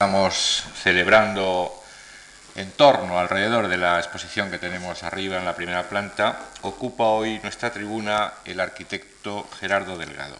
[0.00, 1.74] Estamos celebrando
[2.54, 7.40] en torno, alrededor de la exposición que tenemos arriba en la primera planta, ocupa hoy
[7.42, 10.38] nuestra tribuna el arquitecto Gerardo Delgado.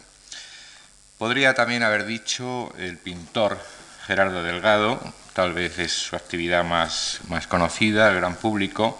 [1.19, 3.59] Podría también haber dicho el pintor
[4.07, 5.01] Gerardo Delgado,
[5.33, 8.97] tal vez es su actividad más, más conocida, el gran público,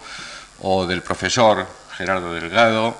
[0.59, 2.97] o del profesor Gerardo Delgado,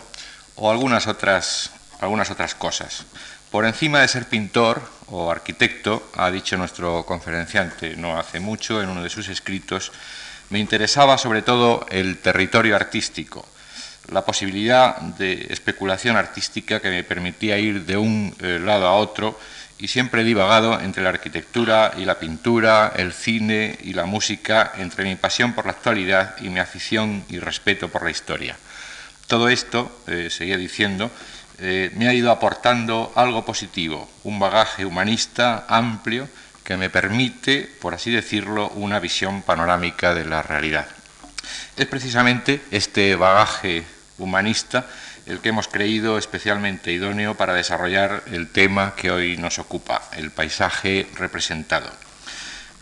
[0.55, 3.03] o algunas otras, algunas otras cosas.
[3.51, 8.89] Por encima de ser pintor o arquitecto, ha dicho nuestro conferenciante no hace mucho en
[8.89, 9.91] uno de sus escritos,
[10.51, 13.47] me interesaba sobre todo el territorio artístico,
[14.11, 19.39] la posibilidad de especulación artística que me permitía ir de un eh, lado a otro
[19.79, 25.05] y siempre divagado entre la arquitectura y la pintura, el cine y la música, entre
[25.05, 28.57] mi pasión por la actualidad y mi afición y respeto por la historia.
[29.25, 31.11] Todo esto, eh, seguía diciendo,
[31.61, 36.29] eh, me ha ido aportando algo positivo, un bagaje humanista amplio
[36.63, 40.87] que me permite, por así decirlo, una visión panorámica de la realidad.
[41.75, 43.83] Es precisamente este bagaje
[44.17, 44.85] humanista
[45.25, 50.31] el que hemos creído especialmente idóneo para desarrollar el tema que hoy nos ocupa, el
[50.31, 51.89] paisaje representado.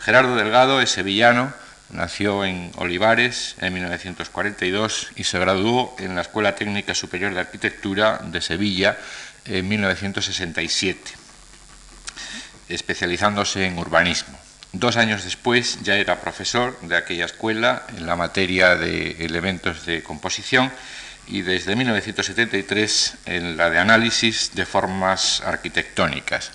[0.00, 1.52] Gerardo Delgado es sevillano,
[1.90, 8.20] Nació en Olivares en 1942 y se graduó en la Escuela Técnica Superior de Arquitectura
[8.24, 8.98] de Sevilla
[9.46, 11.12] en 1967,
[12.68, 14.38] especializándose en urbanismo.
[14.72, 20.02] Dos años después ya era profesor de aquella escuela en la materia de elementos de
[20.02, 20.70] composición
[21.26, 26.50] y desde 1973 en la de análisis de formas arquitectónicas.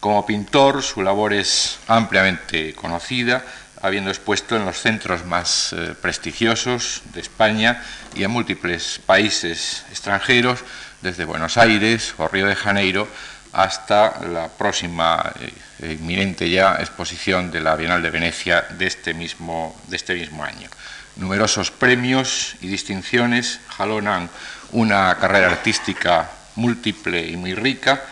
[0.00, 3.44] Como pintor, su labor es ampliamente conocida,
[3.84, 10.64] habiendo expuesto en los centros más eh, prestigiosos de España y en múltiples países extranjeros,
[11.02, 13.06] desde Buenos Aires o Río de Janeiro
[13.52, 15.34] hasta la próxima
[15.78, 20.42] e inminente ya exposición de la Bienal de Venecia de este mismo, de este mismo
[20.42, 20.70] año.
[21.16, 24.30] Numerosos premios y distinciones jalonan
[24.72, 28.02] una carrera artística múltiple y muy rica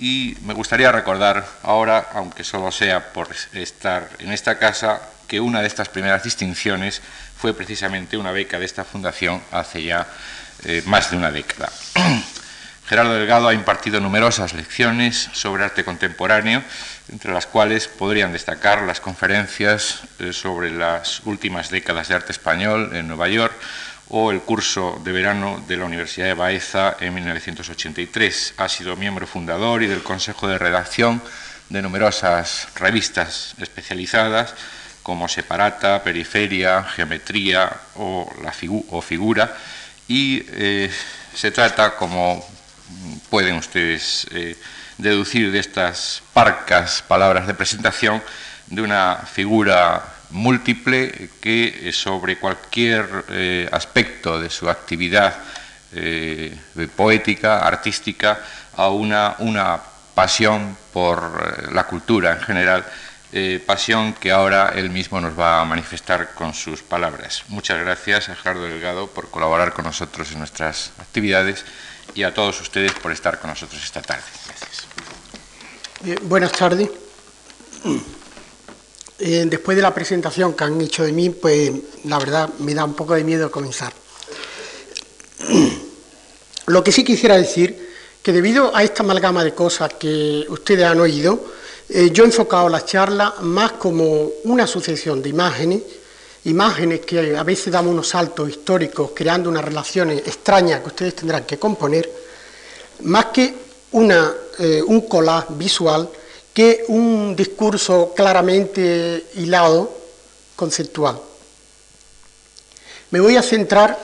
[0.00, 5.60] y me gustaría recordar ahora, aunque solo sea por estar en esta casa, que una
[5.60, 7.02] de estas primeras distinciones
[7.36, 10.06] fue precisamente una beca de esta fundación hace ya
[10.64, 11.70] eh, más de una década.
[12.88, 16.64] Gerardo Delgado ha impartido numerosas lecciones sobre arte contemporáneo,
[17.12, 22.90] entre las cuales podrían destacar las conferencias eh, sobre las últimas décadas de arte español
[22.94, 23.54] en Nueva York,
[24.10, 28.54] o el curso de verano de la Universidad de Baeza en 1983.
[28.56, 31.22] Ha sido miembro fundador y del consejo de redacción
[31.68, 34.54] de numerosas revistas especializadas
[35.02, 38.52] como Separata, Periferia, Geometría o, la
[38.90, 39.56] o Figura
[40.08, 40.90] y eh,
[41.34, 42.44] se trata, como
[43.30, 44.56] pueden ustedes eh,
[44.98, 48.20] deducir de estas parcas palabras de presentación,
[48.66, 55.36] de una figura múltiple que eh, sobre cualquier eh, aspecto de su actividad
[55.92, 56.56] eh,
[56.94, 58.40] poética, artística,
[58.76, 59.80] a una, una
[60.14, 62.84] pasión por la cultura en general,
[63.66, 67.44] pasión que ahora él mismo nos va a manifestar con sus palabras.
[67.48, 71.64] Muchas gracias a Gerardo Delgado por colaborar con nosotros en nuestras actividades
[72.14, 74.24] y a todos ustedes por estar con nosotros esta tarde.
[76.22, 76.90] Buenas tardes.
[79.22, 81.70] Eh, después de la presentación que han hecho de mí, pues
[82.04, 83.92] la verdad me da un poco de miedo comenzar.
[86.66, 87.90] Lo que sí quisiera decir,
[88.22, 91.38] que debido a esta amalgama de cosas que ustedes han oído,
[91.90, 95.82] eh, yo he enfocado la charla más como una sucesión de imágenes,
[96.44, 101.44] imágenes que a veces damos unos saltos históricos creando unas relaciones extrañas que ustedes tendrán
[101.44, 102.10] que componer,
[103.02, 103.54] más que
[103.92, 106.08] una, eh, un collage visual
[106.52, 109.96] que un discurso claramente hilado,
[110.56, 111.20] conceptual.
[113.10, 113.98] Me voy a centrar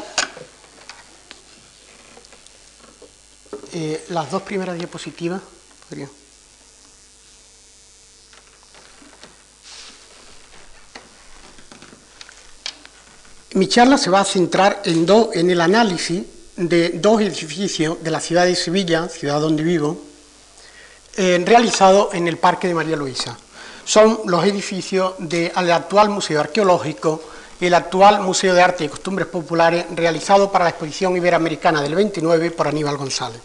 [3.73, 5.43] eh, las dos primeras diapositivas.
[13.55, 16.23] Mi charla se va a centrar en, en el análisis
[16.57, 20.06] de dos edificios de la ciudad de Sevilla, ciudad donde vivo,
[21.19, 23.39] eh, realizado en el Parque de María Luisa.
[23.87, 27.23] Son los edificios del actual Museo Arqueológico
[27.59, 31.95] y el actual Museo de Arte y Costumbres Populares realizado para la Exposición Iberoamericana del
[31.95, 33.41] 29 por Aníbal González.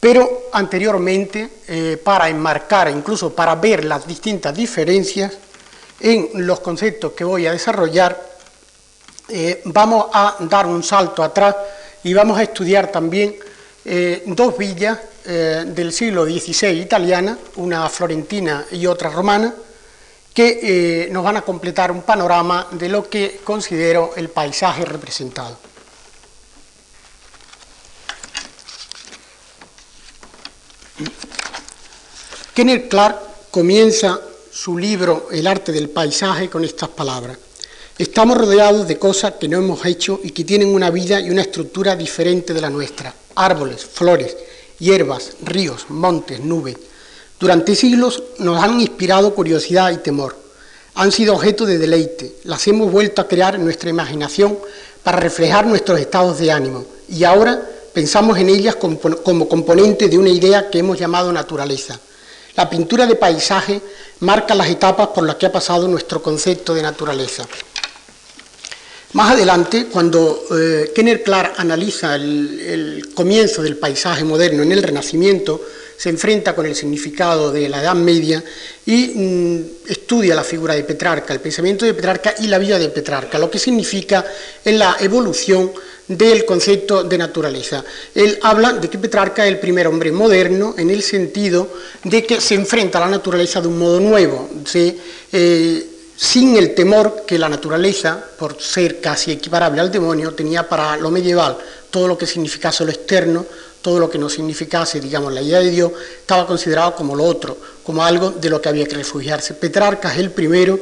[0.00, 5.34] Pero anteriormente, eh, para enmarcar, incluso para ver las distintas diferencias
[6.00, 8.18] en los conceptos que voy a desarrollar,
[9.28, 11.54] eh, vamos a dar un salto atrás
[12.02, 13.36] y vamos a estudiar también
[14.24, 19.54] dos villas eh, del siglo XVI italiana, una florentina y otra romana,
[20.34, 25.56] que eh, nos van a completar un panorama de lo que considero el paisaje representado.
[32.52, 33.18] Kenneth Clark
[33.50, 34.20] comienza
[34.50, 37.38] su libro El arte del paisaje con estas palabras.
[37.96, 41.42] Estamos rodeados de cosas que no hemos hecho y que tienen una vida y una
[41.42, 43.14] estructura diferente de la nuestra.
[43.36, 44.36] Árboles, flores,
[44.78, 46.76] hierbas, ríos, montes, nubes.
[47.38, 50.36] Durante siglos nos han inspirado curiosidad y temor.
[50.94, 52.36] Han sido objeto de deleite.
[52.44, 54.58] Las hemos vuelto a crear en nuestra imaginación
[55.02, 56.84] para reflejar nuestros estados de ánimo.
[57.08, 57.60] Y ahora
[57.92, 61.98] pensamos en ellas como, componente de una idea que hemos llamado naturaleza.
[62.56, 63.80] La pintura de paisaje
[64.20, 67.46] marca las etapas por las que ha pasado nuestro concepto de naturaleza.
[69.14, 75.60] Más adelante, cuando eh, Kenneth Clark analiza el, comienzo del paisaje moderno en el Renacimiento,
[75.96, 78.42] se enfrenta con el significado de la Edad Media
[78.84, 82.88] y mm, estudia la figura de Petrarca, el pensamiento de Petrarca y la vida de
[82.88, 84.24] Petrarca, lo que significa
[84.64, 85.70] en la evolución
[86.08, 87.84] del concepto de naturaleza.
[88.16, 91.72] Él habla de que Petrarca es el primer hombre moderno en el sentido
[92.02, 94.50] de que se enfrenta a la naturaleza de un modo nuevo,
[95.32, 100.96] eh, sin el temor que la naturaleza, por ser casi equiparable al demonio, tenía para
[100.96, 101.56] lo medieval,
[101.90, 103.44] todo lo que significase lo externo,
[103.82, 107.56] todo lo que no significase, digamos, la idea de Dios, estaba considerado como lo otro,
[107.82, 109.54] como algo de lo que había que refugiarse.
[109.54, 110.78] Petrarca es el primero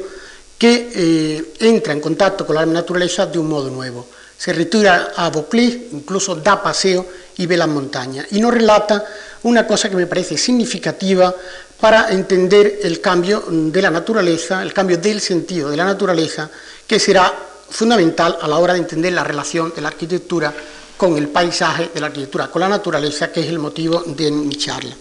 [0.57, 4.07] que eh, entra en contacto con la naturaleza de un modo nuevo
[4.43, 7.05] se retira a Vauclés, incluso da paseo
[7.37, 8.27] y ve las montañas.
[8.31, 9.05] Y nos relata
[9.43, 11.33] una cosa que me parece significativa
[11.83, 16.49] para entender el cambio de la naturaleza, el cambio del sentido de la naturaleza,
[16.87, 17.33] que será
[17.69, 20.53] fundamental a la hora de entender la relación de la arquitectura
[20.95, 24.55] con el paisaje, de la arquitectura con la naturaleza, que es el motivo de mi
[24.55, 24.95] charla.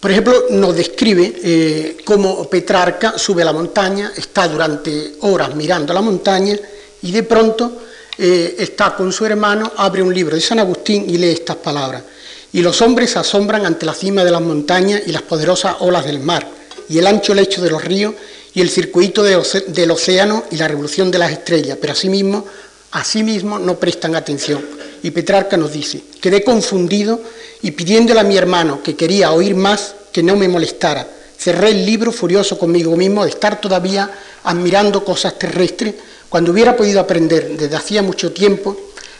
[0.00, 5.92] Por ejemplo, nos describe eh, cómo Petrarca sube a la montaña, está durante horas mirando
[5.92, 6.56] la montaña,
[7.02, 7.82] y de pronto
[8.16, 12.02] eh, está con su hermano, abre un libro de San Agustín y lee estas palabras.
[12.52, 16.04] Y los hombres se asombran ante la cima de las montañas y las poderosas olas
[16.04, 16.46] del mar,
[16.88, 18.14] y el ancho lecho de los ríos,
[18.54, 22.46] y el circuito del océano y la revolución de las estrellas, pero asimismo,
[22.92, 24.64] asimismo no prestan atención.
[25.02, 27.20] Y Petrarca nos dice, quedé confundido
[27.60, 31.06] y pidiéndole a mi hermano que quería oír más, que no me molestara.
[31.38, 34.10] Cerré el libro furioso conmigo mismo de estar todavía
[34.44, 35.94] admirando cosas terrestres
[36.30, 38.74] cuando hubiera podido aprender desde hacía mucho tiempo,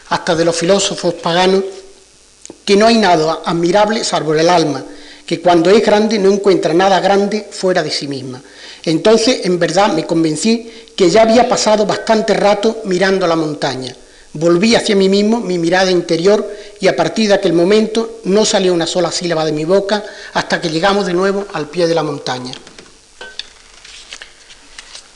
[0.09, 1.63] hasta de los filósofos paganos,
[2.67, 4.83] que no hay nada admirable salvo el alma,
[5.25, 8.41] que cuando es grande no encuentra nada grande fuera de sí misma.
[8.83, 13.95] Entonces, en verdad, me convencí que ya había pasado bastante rato mirando la montaña.
[14.33, 16.45] Volví hacia mí mismo mi mirada interior
[16.81, 20.03] y a partir de aquel momento no salió una sola sílaba de mi boca
[20.33, 22.51] hasta que llegamos de nuevo al pie de la montaña.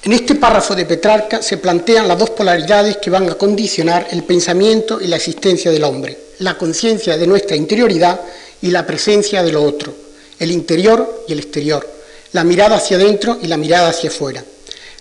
[0.04, 4.24] En este párrafo de Petrarca se plantean las dos polaridades que van a condicionar el
[4.24, 8.20] pensamiento y la existencia del hombre, la conciencia de nuestra interioridad
[8.64, 9.94] y la presencia de lo otro,
[10.40, 11.88] el interior y el exterior,
[12.32, 14.44] la mirada hacia adentro y la mirada hacia afuera.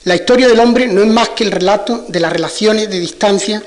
[0.05, 3.63] La historia del hombre no es más que el relato de las relaciones de distancia,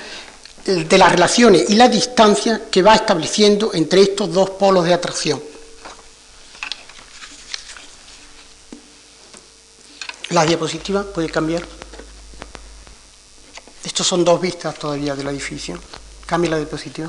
[0.66, 5.42] de las relaciones y la distancia que va estableciendo entre estos dos polos de atracción.
[10.34, 11.62] La diapositiva puede cambiar.
[13.84, 15.78] Estos son dos vistas todavía del edificio.
[16.25, 17.08] Cambia la diapositiva.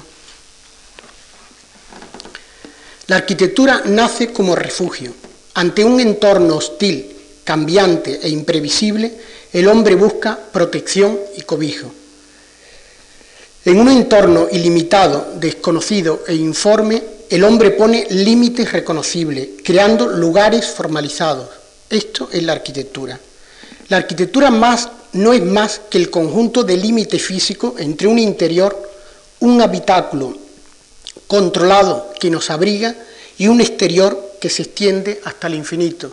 [3.07, 5.15] La arquitectura nace como refugio.
[5.55, 9.19] Ante un entorno hostil, cambiante e imprevisible,
[9.55, 11.91] el hombre busca protección y cobijo.
[13.65, 21.64] En un entorno ilimitado, desconocido e informe, el hombre pone límites reconocibles, creando lugares formalizados,
[21.91, 23.19] esto es la arquitectura.
[23.89, 28.91] La arquitectura más no es más que el conjunto de límite físico entre un interior,
[29.41, 30.37] un habitáculo
[31.27, 32.95] controlado que nos abriga
[33.39, 36.13] y un exterior que se extiende hasta el infinito.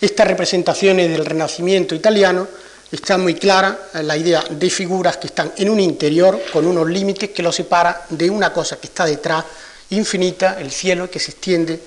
[0.00, 2.46] Estas representaciones del Renacimiento italiano
[2.90, 7.30] están muy claras, la idea de figuras que están en un interior con unos límites
[7.30, 9.44] que los separa de una cosa que está detrás,
[9.90, 11.80] infinita, el cielo que se extiende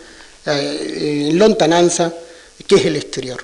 [0.46, 2.12] eh, en lontananza
[2.66, 3.44] que es el exterior.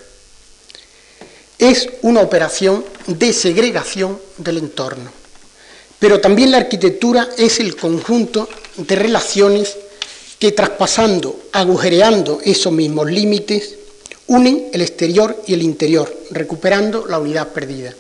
[1.58, 5.12] Es una operación de segregación del entorno,
[6.00, 9.78] pero también la arquitectura es el conjunto de relaciones
[10.40, 13.76] que traspasando, agujereando esos mismos límites,
[14.28, 17.94] unen el exterior y el interior, recuperando la unidad perdida.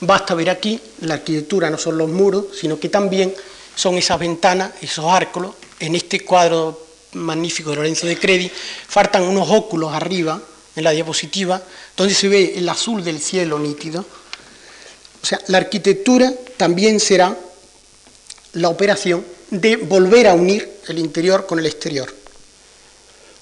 [0.00, 3.34] Basta ver aquí, la arquitectura no son los muros, sino que también
[3.74, 5.52] son esas ventanas, esos árcolos.
[5.78, 10.40] En este cuadro magnífico de Lorenzo de Credi, faltan unos óculos arriba
[10.76, 11.62] en la diapositiva,
[11.96, 14.04] donde se ve el azul del cielo nítido.
[15.22, 17.36] O sea, la arquitectura también será
[18.54, 22.20] la operación de volver a unir el interior con el exterior.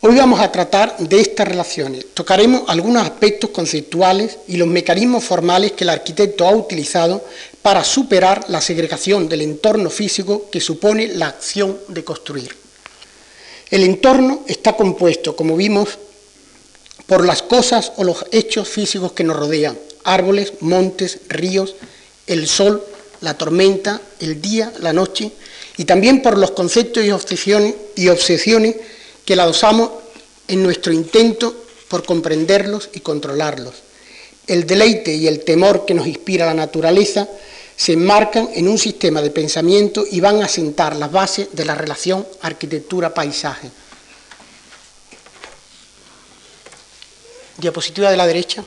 [0.01, 2.07] Hoy vamos a tratar de estas relaciones.
[2.15, 7.25] Tocaremos algunos aspectos conceptuales y los mecanismos formales que el arquitecto ha utilizado
[7.63, 12.55] para superar la segregación del entorno físico que supone la acción de construir.
[13.71, 15.99] El entorno está compuesto, como vimos,
[17.09, 21.75] por las cosas o los hechos físicos que nos rodean, árboles, montes, ríos,
[22.27, 22.85] el sol,
[23.23, 25.33] la tormenta, el día, la noche,
[25.79, 28.77] y también por los conceptos y obsesiones, y obsesiones
[29.25, 29.91] que la adosamos
[30.49, 31.57] en nuestro intento
[31.89, 33.75] por comprenderlos y controlarlos.
[34.47, 37.27] El deleite y el temor que nos inspira la naturaleza
[37.75, 41.75] se enmarcan en un sistema de pensamiento y van a sentar las bases de la
[41.75, 43.71] relación arquitectura-paisaje.
[47.59, 48.63] Diapositiva de la derecha.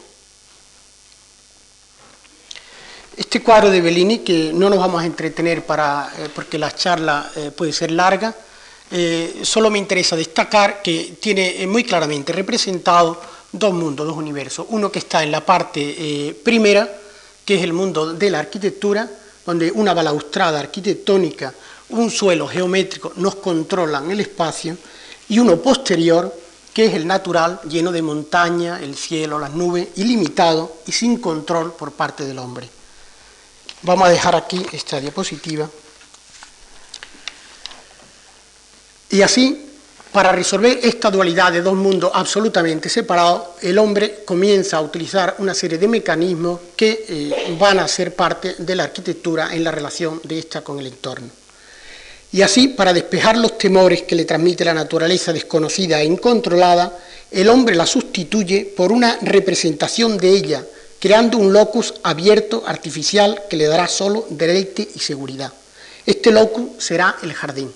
[3.15, 7.31] Este cuadro de Bellini, que no nos vamos a entretener para, eh, porque la charla
[7.37, 8.35] eh, puede ser larga,
[8.91, 13.21] eh, solo me interesa destacar que tiene muy claramente representado
[13.53, 14.65] dos mundos, dos universos.
[14.67, 16.91] Uno que está en la parte primera,
[17.45, 19.09] que es el mundo de la arquitectura,
[19.45, 21.53] donde una balaustrada arquitectónica,
[21.89, 24.77] un suelo geométrico nos controlan el espacio,
[25.29, 26.40] y uno posterior,
[26.73, 31.73] que es el natural, lleno de montaña, el cielo, las nubes, ilimitado y sin control
[31.73, 32.69] por parte del hombre.
[33.83, 35.69] Vamos a dejar aquí esta diapositiva.
[39.09, 39.69] Y así,
[40.13, 45.53] para resolver esta dualidad de dos mundos absolutamente separados, el hombre comienza a utilizar una
[45.53, 50.21] serie de mecanismos que eh, van a ser parte de la arquitectura en la relación
[50.23, 51.40] de esta con el entorno.
[52.33, 56.97] Y así, para despejar los temores que le transmite la naturaleza desconocida e incontrolada,
[57.29, 60.65] el hombre la sustituye por una representación de ella,
[60.99, 65.51] creando un locus abierto, artificial, que le dará solo deleite y seguridad.
[66.05, 67.71] Este locus será el jardín.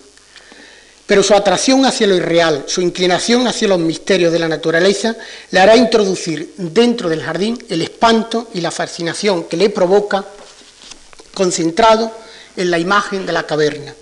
[1.05, 5.15] Pero su atracción hacia lo irreal, su inclinación hacia los misterios de la naturaleza,
[5.51, 10.25] le hará introducir dentro del jardín el espanto y la fascinación que le provoca
[11.33, 12.11] concentrado
[12.55, 13.93] en la imagen de la caverna.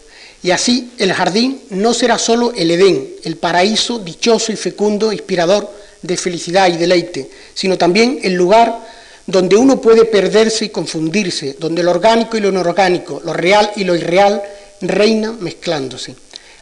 [0.44, 5.72] Y así el jardín no será solo el Edén, el paraíso dichoso y fecundo, inspirador
[6.02, 8.78] de felicidad y deleite, sino también el lugar
[9.26, 13.86] donde uno puede perderse y confundirse, donde lo orgánico y lo inorgánico, lo real y
[13.86, 14.44] lo irreal
[14.82, 16.14] reinan mezclándose.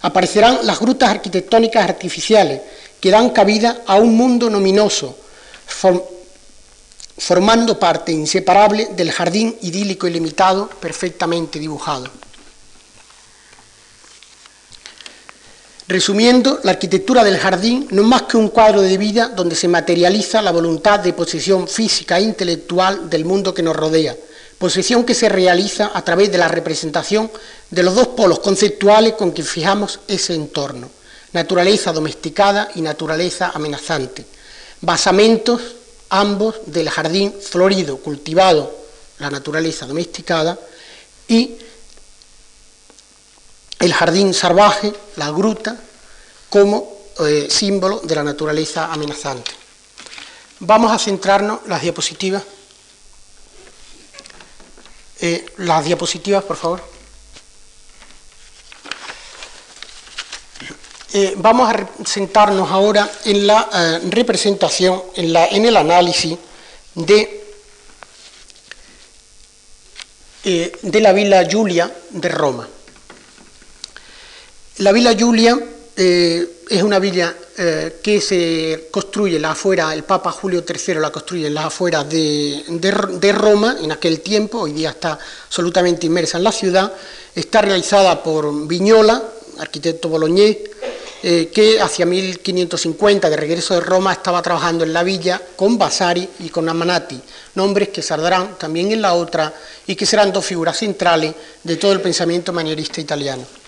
[0.02, 2.62] Aparecerán las grutas arquitectónicas artificiales
[3.00, 5.18] que dan cabida a un mundo nominoso,
[7.18, 12.12] formando parte inseparable del jardín idílico y limitado perfectamente dibujado.
[15.92, 19.68] Resumiendo, la arquitectura del jardín no es más que un cuadro de vida donde se
[19.68, 24.16] materializa la voluntad de posesión física e intelectual del mundo que nos rodea,
[24.58, 27.30] posesión que se realiza a través de la representación
[27.70, 30.90] de los dos polos conceptuales con que fijamos ese entorno,
[31.34, 34.26] naturaleza domesticada y naturaleza amenazante,
[34.80, 35.62] basamentos
[36.08, 38.74] ambos del jardín florido, cultivado,
[39.20, 40.58] la naturaleza domesticada,
[41.28, 41.58] y
[43.82, 45.76] el jardín salvaje, la gruta,
[46.50, 49.52] como eh, símbolo de la naturaleza amenazante.
[50.60, 52.44] Vamos a centrarnos las diapositivas.
[55.20, 56.84] Eh, las diapositivas, por favor.
[61.14, 66.38] Eh, vamos a sentarnos ahora en la representación, en, la, en, el análisis
[66.96, 67.44] de,
[70.44, 72.68] de la Villa Giulia de Roma.
[74.78, 75.60] La Villa Giulia
[75.96, 77.36] es una villa
[78.01, 82.10] que se construye en la afuera, el Papa Julio III la construye en las afueras
[82.10, 86.92] de Roma en aquel tiempo, hoy día está absolutamente inmersa en la ciudad,
[87.36, 89.22] está realizada por Viñola,
[89.60, 90.58] arquitecto boloñés,
[91.24, 96.28] eh, que hacia 1550, de regreso de Roma, estaba trabajando en la villa con Vasari
[96.40, 97.22] y con Amanati,
[97.54, 99.54] nombres que saldrán también en la otra
[99.86, 103.61] y que serán dos figuras centrales de todo el pensamiento manierista italiano.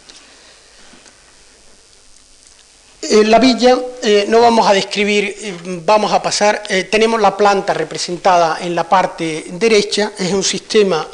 [3.05, 7.35] En la villa eh, no vamos a describir, eh, vamos a pasar, eh, tenemos la
[7.35, 11.05] planta representada en la parte derecha, es un sistema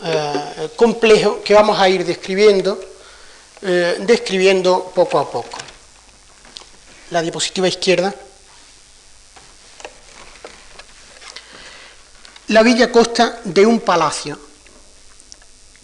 [0.75, 2.79] complejo que vamos a ir describiendo,
[3.61, 5.57] describiendo poco a poco
[7.09, 8.13] la diapositiva izquierda.
[12.49, 14.37] La villa consta de un palacio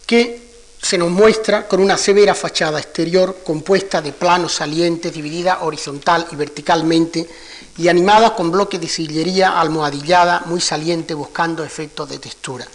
[0.05, 0.44] que
[0.85, 6.35] se nos muestra con una severa fachada exterior compuesta de planos salientes, dividida horizontal y
[6.35, 7.27] verticalmente
[7.75, 12.67] y animada con bloques de sillería almohadillada muy saliente buscando efectos de textura.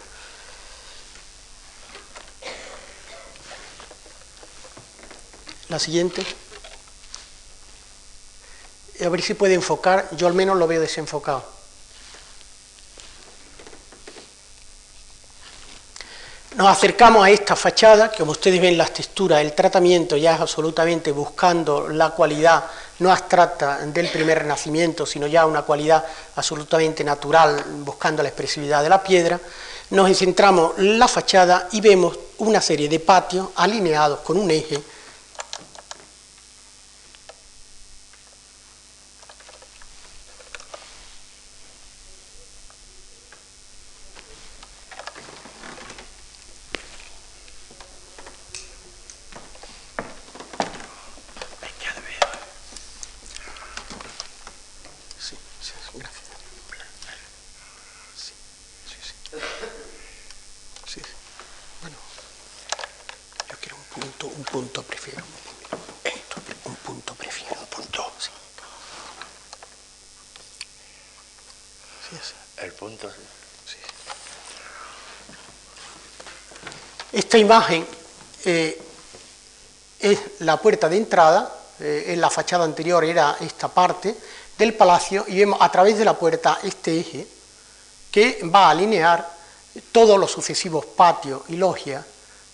[5.69, 6.27] La siguiente.
[9.07, 11.60] A ver si puede enfocar, yo al menos lo veo desenfocado.
[16.57, 20.41] Nos acercamos a esta fachada, que como ustedes ven las texturas, el tratamiento ya es
[20.41, 22.65] absolutamente buscando la cualidad
[22.99, 26.05] no abstracta del primer renacimiento, sino ya una cualidad
[26.35, 29.39] absolutamente natural, buscando la expresividad de la piedra.
[29.91, 34.83] Nos centramos en la fachada y vemos una serie de patios alineados con un eje
[77.31, 77.87] Esta imagen
[78.45, 78.83] eh,
[80.01, 84.17] es la puerta de entrada, eh, en la fachada anterior era esta parte
[84.59, 87.25] del palacio y vemos a través de la puerta este eje
[88.11, 89.31] que va a alinear
[89.93, 92.05] todos los sucesivos patios y logias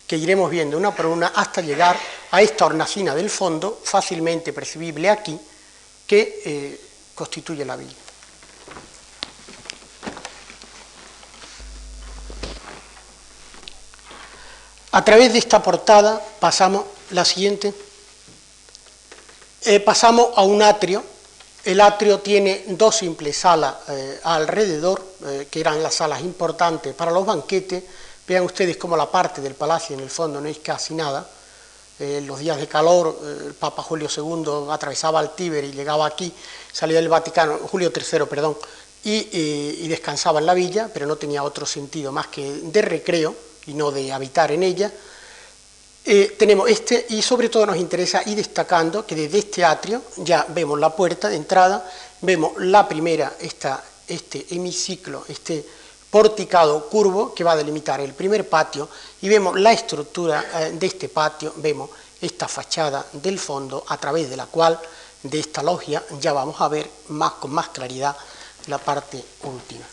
[0.06, 1.98] que iremos viendo una por una hasta llegar
[2.32, 5.40] a esta hornacina del fondo, fácilmente percibible aquí,
[6.06, 6.80] que eh,
[7.14, 8.05] constituye la villa.
[14.96, 17.74] A través de esta portada pasamos, la siguiente,
[19.66, 21.04] eh, pasamos a un atrio.
[21.66, 27.10] El atrio tiene dos simples salas eh, alrededor, eh, que eran las salas importantes para
[27.10, 27.84] los banquetes.
[28.26, 31.28] Vean ustedes cómo la parte del palacio en el fondo no es casi nada.
[31.98, 36.32] En los días de calor, el Papa Julio II atravesaba el Tíber y llegaba aquí,
[36.72, 38.56] salía del Vaticano, Julio III, perdón,
[39.04, 43.74] y descansaba en la villa, pero no tenía otro sentido más que de recreo y
[43.74, 44.92] no de habitar en ella,
[46.08, 50.46] eh, tenemos este y sobre todo nos interesa ir destacando que desde este atrio ya
[50.50, 51.84] vemos la puerta de entrada,
[52.20, 55.66] vemos la primera, esta, este hemiciclo, este
[56.08, 58.88] porticado curvo que va a delimitar el primer patio
[59.20, 64.30] y vemos la estructura eh, de este patio, vemos esta fachada del fondo a través
[64.30, 64.78] de la cual
[65.24, 68.16] de esta logia ya vamos a ver más con más claridad
[68.68, 69.84] la parte última.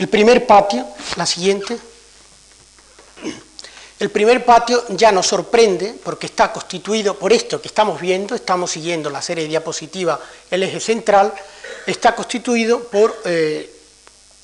[0.00, 0.86] El primer patio,
[1.16, 1.78] la siguiente.
[3.98, 8.70] El primer patio ya nos sorprende porque está constituido por esto que estamos viendo, estamos
[8.70, 10.18] siguiendo la serie de
[10.50, 11.34] el eje central,
[11.86, 13.70] está constituido por eh,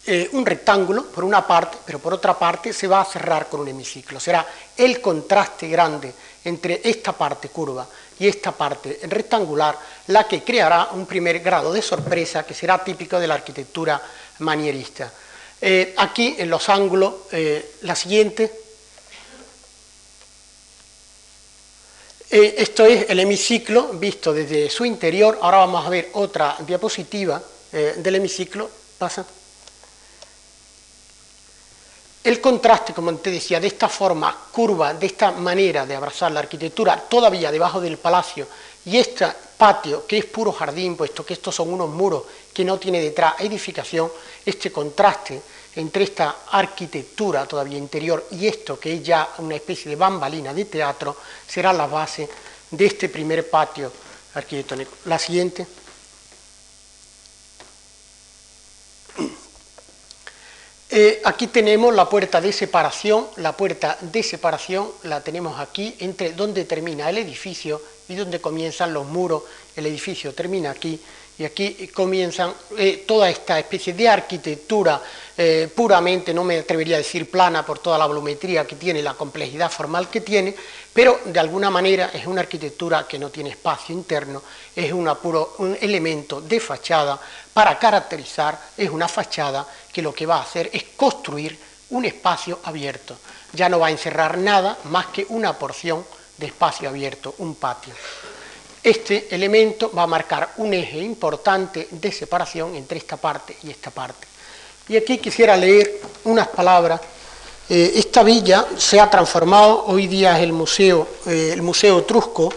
[0.05, 3.61] eh, un rectángulo, por una parte, pero por otra parte se va a cerrar con
[3.61, 4.21] un hemiciclo.
[4.21, 6.12] Será el contraste grande
[6.45, 7.87] entre esta parte curva
[8.19, 13.19] y esta parte rectangular la que creará un primer grado de sorpresa que será típico
[13.19, 14.03] de la arquitectura
[14.40, 15.11] manierista.
[15.61, 18.53] Eh, aquí en los ángulos, eh, la siguiente.
[22.29, 25.38] Eh, esto es el hemiciclo visto desde su interior.
[25.40, 27.42] Ahora vamos a ver otra diapositiva
[27.73, 28.71] del hemiciclo.
[28.97, 29.27] Pasa.
[32.25, 36.40] El contraste, como te decía, de esta forma curva, de esta manera de abrazar la
[36.40, 38.49] arquitectura, todavía debajo del palacio,
[38.87, 42.25] y este patio, que es puro jardín, puesto que estos son unos muros
[42.57, 44.11] que no tiene detrás edificación,
[44.47, 45.42] este contraste
[45.75, 50.64] entre esta arquitectura todavía interior y esto que es ya una especie de bambalina de
[50.64, 51.14] teatro,
[51.47, 52.27] será la base
[52.71, 53.92] de este primer patio
[54.33, 54.92] arquitectónico.
[55.05, 55.66] La siguiente.
[60.88, 66.33] Eh, aquí tenemos la puerta de separación, la puerta de separación la tenemos aquí entre
[66.33, 69.42] donde termina el edificio y donde comienzan los muros,
[69.77, 70.99] el edificio termina aquí
[71.38, 75.03] y aquí comienzan eh, toda esta especie de arquitectura
[75.37, 79.12] eh, puramente, no me atrevería a decir plana por toda la volumetría que tiene, la
[79.12, 80.55] complejidad formal que tiene,
[80.94, 84.42] pero de alguna manera es una arquitectura que no tiene espacio interno,
[84.75, 87.20] es una puro, un elemento de fachada
[87.53, 91.59] para caracterizar, es una fachada que lo que va a hacer es construir
[91.90, 93.16] un espacio abierto.
[93.53, 96.05] Ya no va a encerrar nada más que una porción
[96.38, 97.94] de espacio abierto, un patio.
[98.87, 103.90] Este elemento va a marcar un eje importante de separación entre esta parte y esta
[103.90, 104.29] parte.
[104.88, 107.01] Y aquí quisiera leer unas palabras
[107.68, 112.53] Eh, esta villa se ha transformado, hoy día es el Museo, eh, el museo Etrusco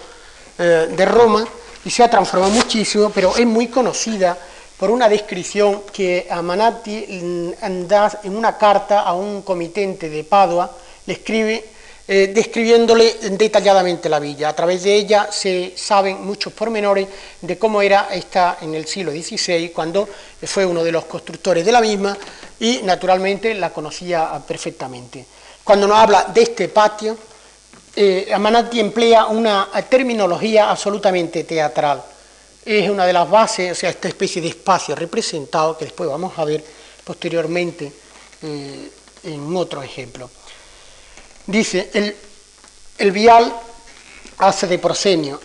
[0.56, 1.48] de Roma,
[1.86, 4.38] y se ha transformado muchísimo, pero es muy conocida
[4.78, 10.70] por una descripción que Amanati mm, da en una carta a un comitente de Padua,
[11.06, 11.65] le escribe
[12.12, 14.50] eh, describiéndole detalladamente la villa.
[14.50, 17.08] A través de ella se saben muchos pormenores
[17.39, 20.10] de cómo era esta en el siglo XVI, cuando
[20.41, 22.17] fue uno de los constructores de la misma
[22.60, 25.24] y naturalmente la conocía perfectamente.
[25.63, 27.15] Cuando nos habla de este patio,
[27.95, 32.02] eh, Amanati emplea una terminología absolutamente teatral.
[32.65, 36.34] Es una de las bases, o sea, esta especie de espacio representado que después vamos
[36.39, 36.63] a ver
[37.04, 37.93] posteriormente
[38.41, 38.89] eh,
[39.26, 40.28] en otro ejemplo.
[41.50, 41.90] Dice,
[43.00, 43.52] el, vial
[44.38, 45.42] hace de proscenio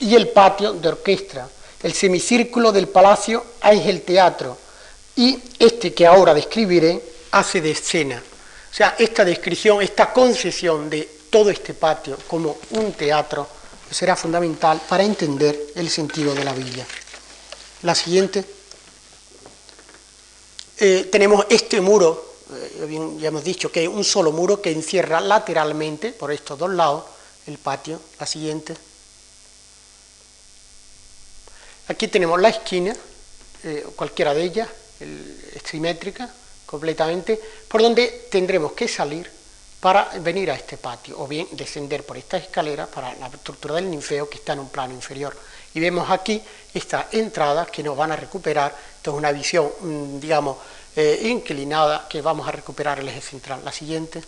[0.00, 1.46] y el patio de orquesta.
[1.82, 4.56] El semicírculo del palacio es el teatro
[5.14, 8.16] y este que ahora describiré hace de escena.
[8.16, 13.46] O sea, esta descripción, esta concesión de todo este patio como un teatro
[13.90, 16.86] será fundamental para entender el sentido de la villa.
[17.82, 18.42] La siguiente.
[20.78, 25.20] Eh, tenemos este muro eh, ya hemos dicho que hay un solo muro que encierra
[25.20, 27.04] lateralmente, por estos dos lados,
[27.46, 28.00] el patio.
[28.18, 28.74] La siguiente.
[31.88, 32.96] Aquí tenemos la esquina,
[33.64, 34.68] eh, cualquiera de ellas,
[35.64, 36.28] simétrica,
[36.64, 39.30] completamente, por donde tendremos que salir
[39.80, 43.90] para venir a este patio, o bien descender por esta escalera para la estructura del
[43.90, 45.36] ninfeo que está en un plano inferior.
[45.74, 46.42] Y vemos aquí
[46.74, 50.56] estas entradas que nos van a recuperar, esto es una visión, mm, digamos,
[50.96, 53.60] eh, inclinada que vamos a recuperar el eje central.
[53.64, 54.22] La siguiente.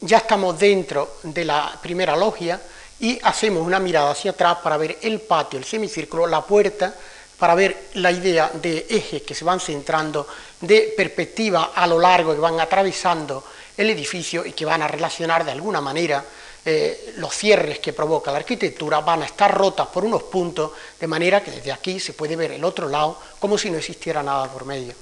[0.00, 2.60] Ya estamos dentro de la primera logia
[2.98, 6.94] y hacemos una mirada hacia atrás para ver el patio, el semicírculo, la puerta,
[7.38, 10.26] para ver la idea de ejes que se van centrando,
[10.60, 13.44] de perspectiva a lo largo que van atravesando
[13.76, 16.24] el edificio y que van a relacionar de alguna manera
[16.68, 21.06] eh, los cierres que provoca la arquitectura van a estar rotas por unos puntos, de
[21.06, 24.50] manera que desde aquí se puede ver el otro lado como si no existiera nada
[24.50, 24.92] por medio.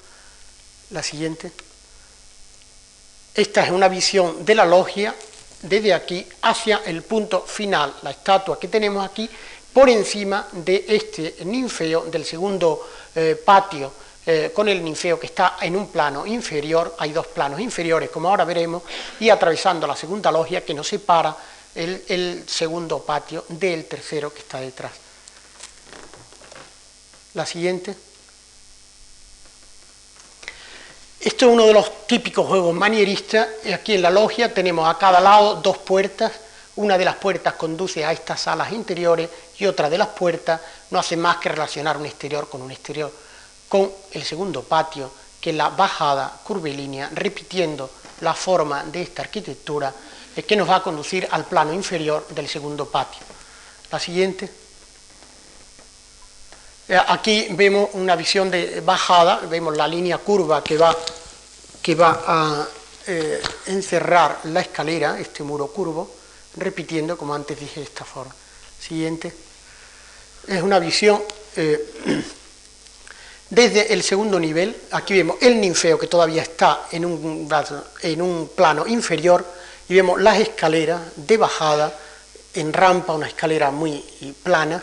[0.91, 1.51] La siguiente.
[3.35, 5.15] Esta es una visión de la logia
[5.63, 9.27] desde aquí hacia el punto final, la estatua que tenemos aquí,
[9.73, 13.91] por encima de este ninfeo del segundo eh, patio,
[14.27, 18.29] eh, con el ninfeo que está en un plano inferior, hay dos planos inferiores, como
[18.29, 18.83] ahora veremos,
[19.19, 21.35] y atravesando la segunda logia que nos separa
[21.75, 24.93] el, segundo patio del tercero que está detrás.
[27.35, 27.95] La siguiente.
[31.21, 33.49] Esto es uno de los típicos juegos manieristas.
[33.73, 36.33] Aquí en la logia tenemos a cada lado dos puertas.
[36.77, 40.61] Una de las puertas conduce a estas salas interiores y otra de las puertas
[40.91, 43.13] no hace más que relacionar un exterior con un exterior,
[43.69, 45.11] con el segundo patio,
[45.41, 49.95] que la bajada curvilínea, repitiendo la forma de esta arquitectura
[50.43, 53.21] que nos va a conducir al plano inferior del segundo patio.
[53.91, 54.51] La siguiente.
[56.89, 60.95] Eh, aquí vemos una visión de bajada, vemos la línea curva que va,
[61.81, 62.69] que va a
[63.07, 66.11] eh, encerrar la escalera, este muro curvo,
[66.57, 68.35] repitiendo, como antes dije, esta forma.
[68.81, 69.33] Siguiente.
[70.47, 71.23] Es una visión
[71.57, 72.23] eh,
[73.51, 74.77] desde el segundo nivel.
[74.91, 77.49] Aquí vemos el ninfeo que todavía está en un,
[78.03, 79.45] en un plano inferior
[79.89, 81.93] y vemos las escaleras de bajada
[82.55, 84.03] en rampa, una escalera muy
[84.43, 84.83] plana,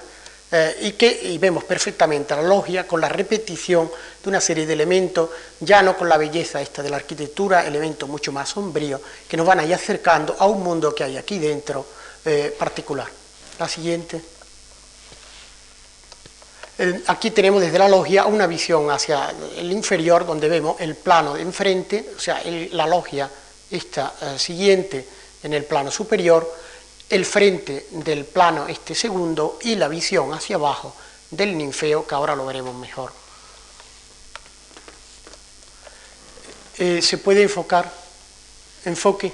[0.51, 3.89] eh, y que vemos perfectamente la logia con la repetición
[4.21, 5.29] de una serie de elementos,
[5.61, 9.47] ya no con la belleza esta de la arquitectura, elementos mucho más sombríos, que nos
[9.47, 11.85] van a acercando a un mundo que hay aquí dentro
[12.25, 13.07] eh, particular.
[13.57, 14.21] La siguiente.
[17.07, 21.41] aquí tenemos desde la logia una visión hacia el inferior, donde vemos el plano de
[21.41, 23.29] enfrente, o sea, la logia
[23.71, 25.07] esta eh, siguiente
[25.43, 26.57] en el plano superior,
[27.09, 30.95] el frente del plano este segundo y la visión hacia abajo
[31.29, 33.11] del ninfeo, que ahora lo veremos mejor.
[36.77, 37.91] Eh, ¿Se puede enfocar?
[38.85, 39.31] Enfoque.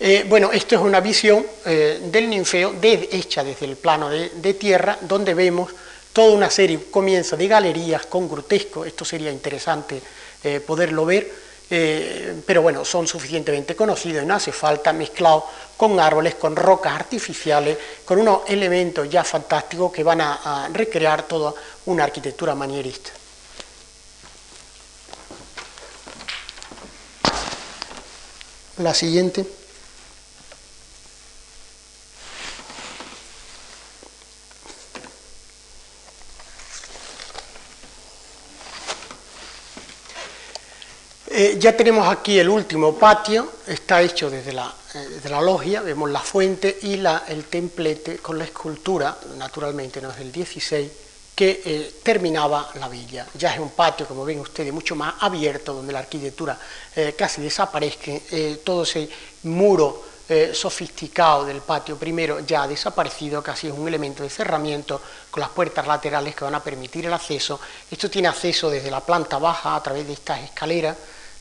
[0.00, 4.98] Eh, bueno, esto es una visión del ninfeo hecha desde el plano de, de tierra,
[5.02, 5.70] donde vemos
[6.12, 10.00] toda una serie, comienza de galerías con grotesco, esto sería interesante
[10.44, 11.30] eh, poderlo ver,
[11.70, 15.46] eh, pero bueno, son suficientemente conocidos y no hace falta mezclado
[15.76, 21.54] con árboles, con rocas artificiales, con unos elementos ya fantásticos que van a recrear toda
[21.86, 23.10] una arquitectura manierista.
[28.78, 29.61] La siguiente.
[41.44, 46.20] Eh, ya tenemos aquí el último patio, está hecho desde la, eh, logia, vemos la
[46.20, 50.92] fuente y el templete con la escultura, naturalmente no es del 16,
[51.34, 53.26] que eh, terminaba la villa.
[53.34, 56.56] Ya es un patio, como ven ustedes, mucho más abierto, donde la arquitectura
[57.16, 59.08] casi desaparece, todo ese
[59.42, 60.04] muro
[60.52, 65.50] sofisticado del patio primero ya ha desaparecido, casi es un elemento de cerramiento con las
[65.50, 67.58] puertas laterales que van a permitir el acceso.
[67.90, 70.96] Esto tiene acceso desde la planta baja a través de estas escaleras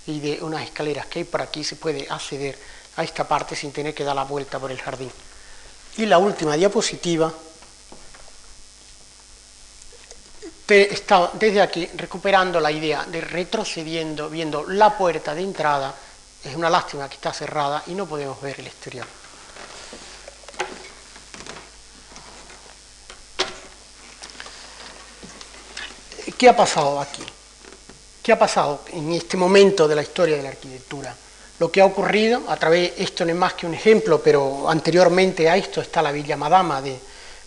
[0.07, 2.57] y de unas escaleras que hay por aquí se puede acceder
[2.97, 5.11] a esta parte sin tener que dar la vuelta por el jardín.
[5.97, 7.31] Y la última diapositiva
[10.67, 15.93] está desde aquí recuperando la idea de retrocediendo, viendo la puerta de entrada.
[16.43, 19.05] Es una lástima que está cerrada y no podemos ver el exterior.
[26.37, 27.23] ¿Qué ha pasado aquí?
[28.21, 31.15] ¿Qué ha pasado en este momento de la historia de la arquitectura?
[31.57, 35.49] Lo que ha ocurrido, a través, esto no es más que un ejemplo, pero anteriormente
[35.49, 36.99] a esto está la Villa Madama de,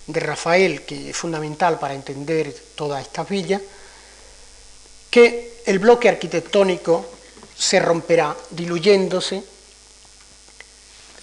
[0.09, 3.61] Rafael, que es fundamental para entender toda esta villa,
[5.11, 7.07] que el bloque arquitectónico
[7.57, 9.43] se romperá diluyéndose.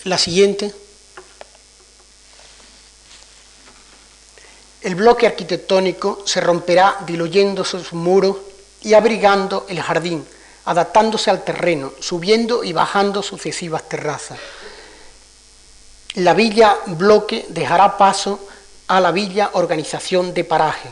[0.05, 0.73] La siguiente.
[4.81, 8.37] El bloque arquitectónico se romperá diluyendo sus muros
[8.81, 10.25] y abrigando el jardín,
[10.65, 14.39] adaptándose al terreno, subiendo y bajando sucesivas terrazas.
[16.15, 18.47] La villa bloque dejará paso
[18.87, 20.89] a la villa organización de paraje.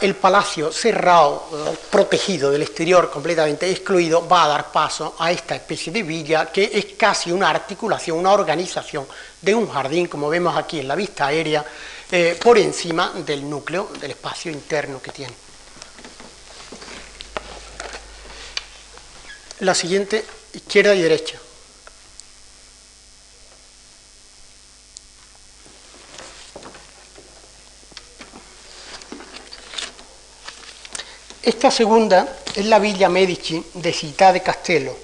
[0.00, 5.92] el palacio cerrado, protegido del exterior, completamente excluido, va a dar paso a esta especie
[5.92, 9.06] de villa que es casi una articulación, una organización
[9.42, 11.64] de un jardín, como vemos aquí en la vista aérea,
[12.10, 15.34] eh, por encima del núcleo, del espacio interno que tiene.
[19.60, 21.38] La siguiente, izquierda y derecha.
[31.42, 34.96] Esta segunda es la Villa Medici de Città de Castello,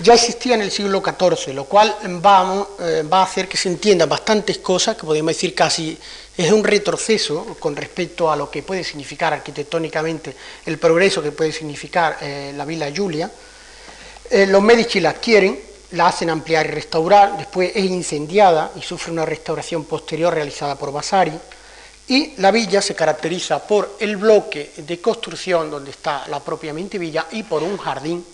[0.00, 4.08] ya existía en el siglo XIV, lo cual eh, va a hacer que se entiendan
[4.08, 5.98] bastantes cosas, que podemos decir casi
[6.36, 11.50] es un retroceso con respecto a lo que puede significar arquitectónicamente el progreso que puede
[11.50, 13.28] significar eh, la Villa Giulia.
[14.30, 15.58] Eh, los Medici la adquieren,
[15.92, 20.92] la hacen ampliar y restaurar, después es incendiada y sufre una restauración posterior realizada por
[20.92, 21.32] Vasari.
[22.06, 27.26] Y la villa se caracteriza por el bloque de construcción donde está la propiamente villa
[27.32, 28.24] y por un jardín,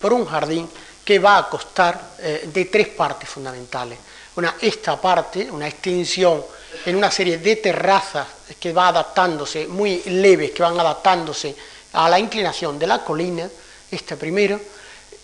[0.00, 0.68] por un jardín
[1.04, 3.98] que va a costar eh, de tres partes fundamentales.
[4.36, 6.42] Una, esta parte, una extensión
[6.86, 8.26] en una serie de terrazas
[8.58, 11.54] que va adaptándose, muy leves, que van adaptándose
[11.92, 13.48] a la inclinación de la colina,
[13.90, 14.58] este primero,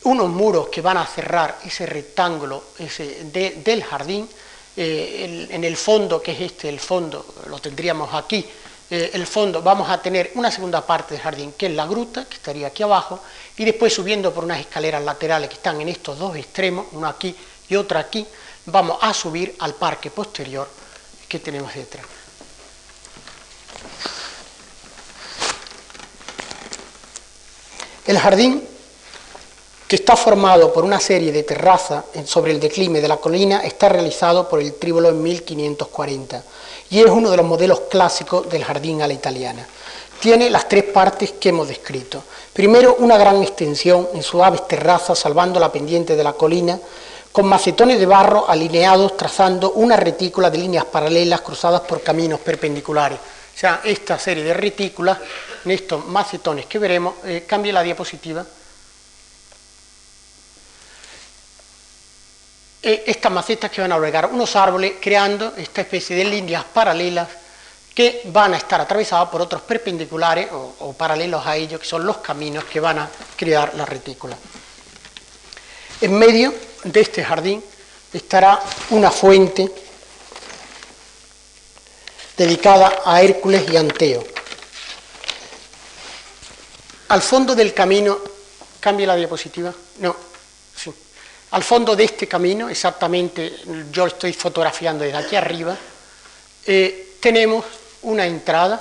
[0.05, 4.29] unos muros que van a cerrar ese rectángulo ese del jardín,
[4.77, 8.47] eh, en el fondo, que es este, el fondo, lo tendríamos aquí,
[8.91, 12.25] eh, el fondo, vamos a tener una segunda parte del jardín, que es la gruta,
[12.25, 13.21] que estaría aquí abajo,
[13.57, 17.35] y después subiendo por unas escaleras laterales que están en estos dos extremos, una aquí
[17.69, 18.27] y otra aquí,
[18.67, 20.69] vamos a subir al parque posterior
[21.29, 22.05] que tenemos detrás.
[28.09, 28.67] El jardín,
[29.87, 33.89] que está formado por una serie de terrazas sobre el declive de la colina, está
[33.89, 36.43] realizado por el Trívolo en 1540
[36.91, 39.67] y es uno de los modelos clásicos del jardín a la italiana.
[40.21, 42.23] Tiene las tres partes que hemos descrito.
[42.53, 46.79] Primero, una gran extensión en suaves terrazas, salvando la pendiente de la colina,
[47.33, 53.19] con macetones de barro alineados, trazando una retícula de líneas paralelas cruzadas por caminos perpendiculares.
[53.19, 55.19] O sea, esta serie de retículas,
[55.65, 58.45] en estos macetones que veremos, eh, cambia la diapositiva.
[62.83, 67.29] Eh, estas macetas que van a albergar unos árboles creando esta especie de líneas paralelas
[67.95, 72.19] que van a estar atravesadas por otros perpendiculares o, paralelos a ellos, que son los
[72.19, 74.35] caminos que van a crear la retícula.
[76.01, 77.63] En medio de este jardín
[78.13, 78.59] estará
[78.91, 79.71] una fuente
[82.39, 84.25] dedicada a Hércules y Anteo.
[87.09, 88.19] Al fondo del camino,
[88.81, 90.30] cambia la diapositiva, no.
[91.53, 93.57] Al fondo de este camino, exactamente,
[93.91, 95.77] yo estoy fotografiando desde aquí arriba,
[96.65, 97.65] eh, tenemos
[98.03, 98.81] una entrada,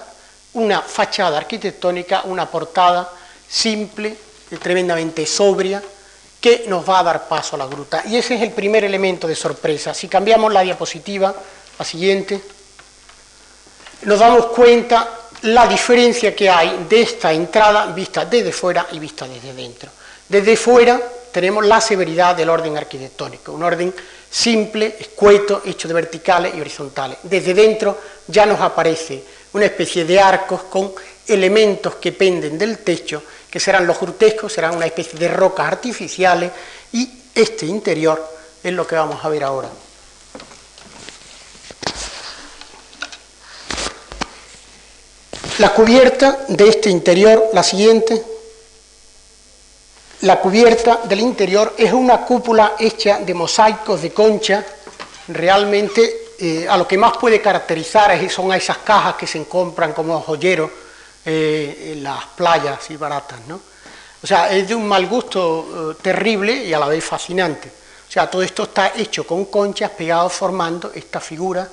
[0.54, 3.12] una fachada arquitectónica, una portada
[3.48, 4.16] simple,
[4.62, 5.82] tremendamente sobria,
[6.40, 8.04] que nos va a dar paso a la gruta.
[8.06, 9.94] Y ese es el primer elemento de sorpresa.
[9.94, 11.34] Si cambiamos la diapositiva,
[11.78, 12.40] la siguiente,
[14.04, 15.10] nos damos cuenta
[15.42, 19.90] la diferencia que hay de esta entrada vista desde fuera y vista desde dentro.
[20.28, 23.94] Desde fuera tenemos la severidad del orden arquitectónico, un orden
[24.30, 27.18] simple, escueto, hecho de verticales y horizontales.
[27.24, 30.94] Desde dentro ya nos aparece una especie de arcos con
[31.28, 36.52] elementos que penden del techo, que serán los grutescos, serán una especie de rocas artificiales,
[36.92, 38.24] y este interior
[38.64, 39.70] es lo que vamos a ver ahora.
[45.60, 48.24] La cubierta de este interior, la siguiente,
[50.22, 54.66] la cubierta del interior es una cúpula hecha de mosaicos de concha,
[55.30, 59.94] realmente eh, a lo que más puede caracterizar son a esas cajas que se compran
[59.94, 60.70] como joyeros
[61.26, 63.62] eh, en las playas y baratas, ¿no?
[64.22, 67.72] O sea, es de un mal gusto eh, terrible y a la vez fascinante.
[68.08, 71.70] O sea, todo esto está hecho con conchas pegados formando esta figura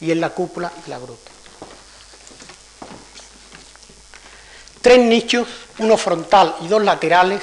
[0.00, 1.30] y en la cúpula de la gruta.
[4.80, 5.46] Tres nichos,
[5.78, 7.42] uno frontal y dos laterales,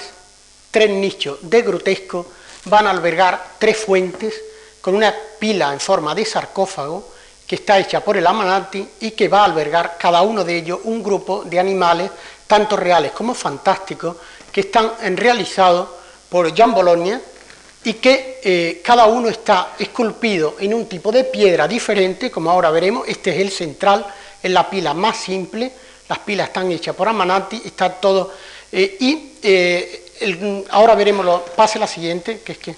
[0.71, 2.25] tres nichos de grotesco,
[2.65, 4.33] van a albergar tres fuentes
[4.79, 7.11] con una pila en forma de sarcófago
[7.45, 10.79] que está hecha por el Amanati y que va a albergar cada uno de ellos
[10.85, 12.09] un grupo de animales,
[12.47, 14.15] tanto reales como fantásticos,
[14.51, 15.89] que están realizados
[16.29, 17.19] por Jean Bologna
[17.83, 22.69] y que eh, cada uno está esculpido en un tipo de piedra diferente, como ahora
[22.69, 24.05] veremos, este es el central,
[24.41, 25.71] es la pila más simple,
[26.07, 28.33] las pilas están hechas por Amanati, está todo,
[28.71, 30.10] eh, y eh,
[30.69, 32.75] ahora veremos, pase la siguiente, que es que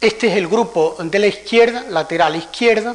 [0.00, 2.94] este es el grupo de la izquierda, lateral izquierda,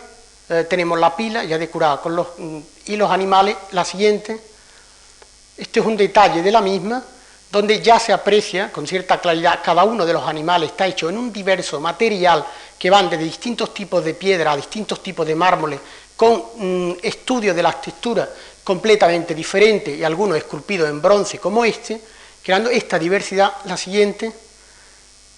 [0.50, 4.40] eh, tenemos la pila ya decorada con los, mm, y los animales, la siguiente,
[5.58, 7.04] este es un detalle de la misma,
[7.52, 11.18] donde ya se aprecia con cierta claridad cada uno de los animales está hecho en
[11.18, 12.46] un diverso material
[12.80, 15.80] que van desde distintos tipos de piedra a distintos tipos de mármoles,
[16.16, 18.30] con mm, estudio de las texturas
[18.64, 22.02] completamente diferentes y algunos esculpidos en bronce como este,
[22.44, 24.32] creando esta diversidad, la siguiente,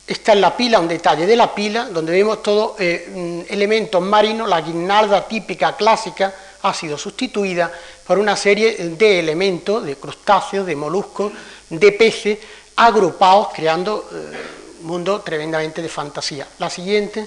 [0.05, 4.01] Está en la pila, un detalle de la pila, donde vemos todos eh, mm, elementos
[4.01, 7.71] marinos, la guirnalda típica clásica ha sido sustituida
[8.05, 11.31] por una serie de elementos, de crustáceos, de moluscos,
[11.69, 12.37] de peces,
[12.75, 16.47] agrupados, creando eh, un mundo tremendamente de fantasía.
[16.59, 17.25] La siguiente,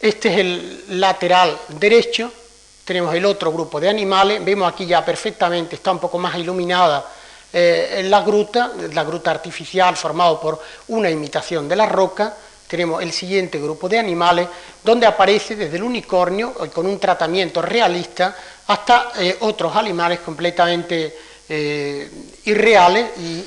[0.00, 2.32] este es el lateral derecho,
[2.84, 7.04] tenemos el otro grupo de animales, vemos aquí ya perfectamente, está un poco más iluminada
[7.52, 12.34] eh, en la gruta, la gruta artificial formado por una imitación de la roca,
[12.66, 14.48] tenemos el siguiente grupo de animales,
[14.84, 21.16] donde aparece desde el unicornio, con un tratamiento realista, hasta eh, otros animales completamente
[21.48, 22.10] eh,
[22.44, 23.44] irreales y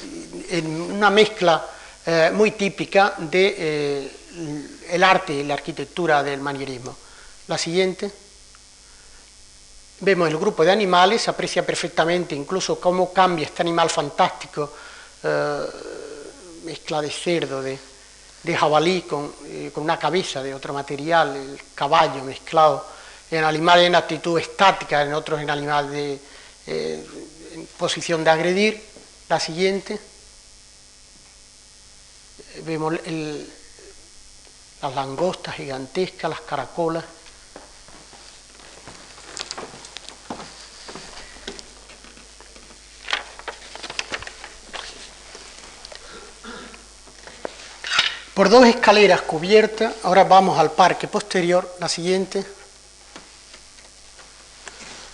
[0.49, 1.65] en una mezcla
[2.33, 4.11] muy típica del
[4.89, 6.95] el arte y la arquitectura del manierismo.
[7.47, 8.11] La siguiente.
[10.03, 14.73] Vemos el grupo de animales, se aprecia perfectamente incluso cómo cambia este animal fantástico,
[15.21, 15.65] eh,
[16.63, 17.77] mezcla de cerdo, de,
[18.57, 19.05] jabalí
[19.45, 22.83] eh, con, una cabeza de otro material, el caballo mezclado,
[23.29, 26.19] en animales en actitud estática, en otros en animales de,
[26.65, 27.07] eh,
[27.53, 28.83] en posición de agredir.
[29.29, 29.99] La siguiente,
[32.65, 32.95] vemos
[34.81, 37.03] las langostas gigantescas, las caracolas.
[48.41, 52.43] Por dos escaleras cubiertas, ahora vamos al parque posterior, la siguiente,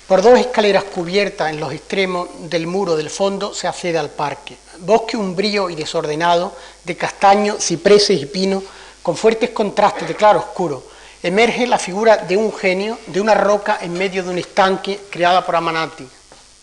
[0.07, 4.55] por dos escaleras cubiertas en los extremos del muro del fondo se accede al parque.
[4.77, 8.63] Bosque umbrío y desordenado de castaño, cipreses y pino,
[9.03, 10.85] con fuertes contrastes de claro oscuro.
[11.21, 15.45] Emerge la figura de un genio, de una roca en medio de un estanque creada
[15.45, 16.07] por Amanati.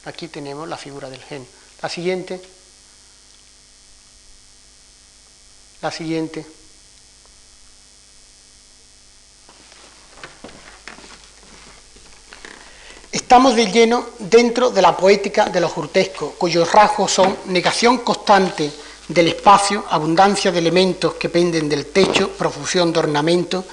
[0.07, 1.47] Aquí tenemos la figura del genio.
[1.83, 2.54] La siguiente.
[5.85, 6.43] La siguiente.
[13.13, 18.73] Estamos de lleno dentro de la poética de los grotescos, cuyos rasgos son negación constante
[19.09, 23.67] del espacio, abundancia de elementos que penden del techo, profusión de ornamentos,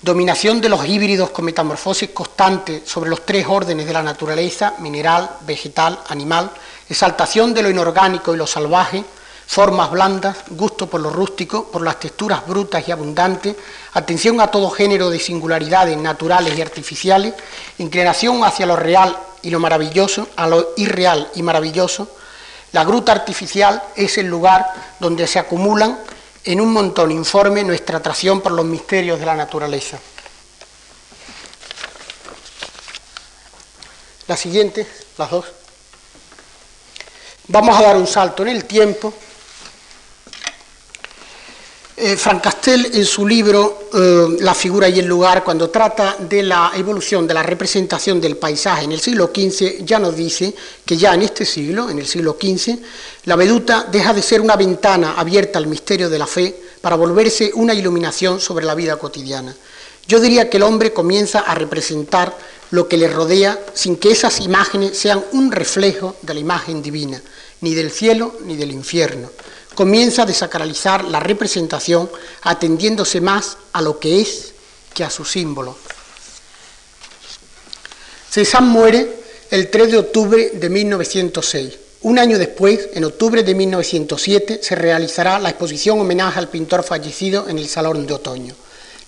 [0.00, 5.28] dominación de los híbridos con metamorfosis constante sobre los tres órdenes de la naturaleza, mineral,
[5.42, 6.52] vegetal, animal,
[6.88, 9.04] exaltación de lo inorgánico y lo salvaje,
[9.50, 13.56] formas blandas, gusto por lo rústico, por las texturas brutas y abundantes,
[13.94, 17.34] atención a todo género de singularidades naturales y artificiales,
[17.78, 22.06] inclinación hacia lo real y lo maravilloso, a lo irreal y maravilloso.
[22.70, 25.98] La gruta artificial es el lugar donde se acumulan
[26.44, 29.98] en un montón informe nuestra atracción por los misterios de la naturaleza.
[34.28, 34.86] La siguiente,
[35.18, 35.44] las dos.
[37.48, 39.12] Vamos a dar un salto en el tiempo.
[42.02, 46.42] Eh, Frank Castell, en su libro eh, La figura y el lugar, cuando trata de
[46.42, 50.54] la evolución de la representación del paisaje en el siglo XV, ya nos dice
[50.86, 52.78] que ya en este siglo, en el siglo XV,
[53.24, 57.50] la veduta deja de ser una ventana abierta al misterio de la fe para volverse
[57.52, 59.54] una iluminación sobre la vida cotidiana.
[60.08, 62.34] Yo diría que el hombre comienza a representar
[62.70, 67.20] lo que le rodea sin que esas imágenes sean un reflejo de la imagen divina,
[67.60, 69.28] ni del cielo ni del infierno.
[69.80, 72.10] Comienza a desacralizar la representación
[72.42, 74.52] atendiéndose más a lo que es
[74.92, 75.74] que a su símbolo.
[78.30, 79.08] Cézanne muere
[79.50, 81.78] el 3 de octubre de 1906.
[82.02, 87.48] Un año después, en octubre de 1907, se realizará la exposición homenaje al pintor fallecido
[87.48, 88.54] en el Salón de Otoño.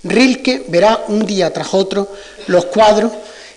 [0.04, 2.08] Rilke verá un día tras otro
[2.46, 3.12] los cuadros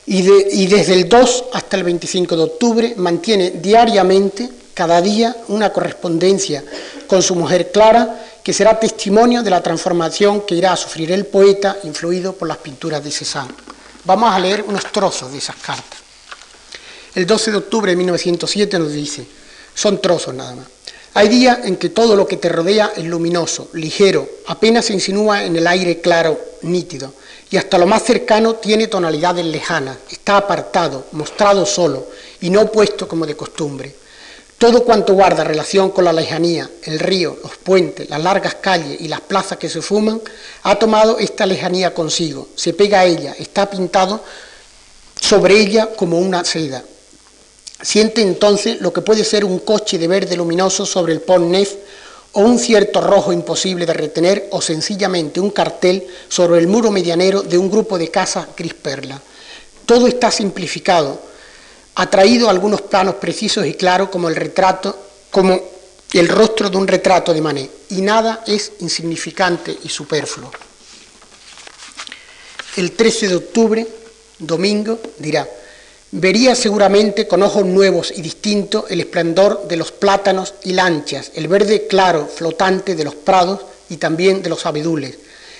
[0.06, 6.64] y, desde el 2 hasta el 25 de octubre mantiene diariamente, cada día, una correspondencia
[7.08, 11.26] con su mujer Clara, que será testimonio de la transformación que irá a sufrir el
[11.26, 13.56] poeta, influido por las pinturas de Cézanne.
[14.04, 16.00] Vamos a leer unos trozos de esas cartas.
[17.16, 19.26] El 12 de octubre de 1907 nos dice,
[19.74, 20.68] son trozos nada más.
[21.16, 25.46] Hay días en que todo lo que te rodea es luminoso, ligero, apenas se insinúa
[25.46, 27.14] en el aire claro, nítido
[27.50, 32.08] y hasta lo más cercano tiene tonalidades lejanas, está apartado, mostrado solo
[32.42, 33.96] y no puesto como de costumbre.
[34.58, 39.10] Todo cuanto guarda relación con la lejanía, el río, los puentes, las largas calles y
[39.10, 40.22] las plazas que se fuman,
[40.64, 44.24] ha tomado esta lejanía consigo, se pega a ella, está pintado
[45.20, 46.84] sobre ella como una seda.
[47.82, 51.74] Siente entonces lo que puede ser un coche de verde luminoso sobre el Pont Neuf
[52.32, 57.42] o un cierto rojo imposible de retener, o sencillamente un cartel sobre el muro medianero
[57.42, 59.22] de un grupo de casas gris perla.
[59.86, 61.18] Todo está simplificado,
[61.96, 64.98] ha traído algunos planos precisos y claros como el retrato,
[65.32, 65.60] como
[66.14, 70.52] el rostro de un retrato de Manet, y nada es insignificante y superfluo.
[72.78, 73.88] El 13 de octubre,
[74.40, 75.48] domingo, dirá,
[76.18, 81.50] Vería seguramente con ojos nuevos y distintos el esplendor de los plátanos y lanchas, el
[81.50, 85.18] verde claro flotante de los prados y también de los abedules.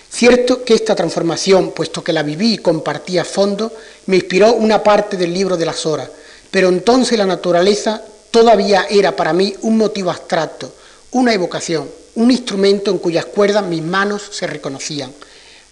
[0.10, 3.74] Cierto que esta transformación, puesto que la viví y compartí a fondo,
[4.06, 6.10] me inspiró una parte del libro de las horas,
[6.56, 8.02] pero entonces la naturaleza
[8.32, 10.74] todavía era para mí un motivo abstracto,
[11.12, 11.86] una evocación,
[12.16, 15.12] un instrumento en cuyas cuerdas mis manos se reconocían.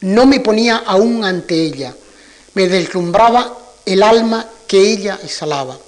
[0.01, 1.95] No me ponía aún ante ella,
[2.53, 5.79] me deslumbraba el alma que ella exhalaba.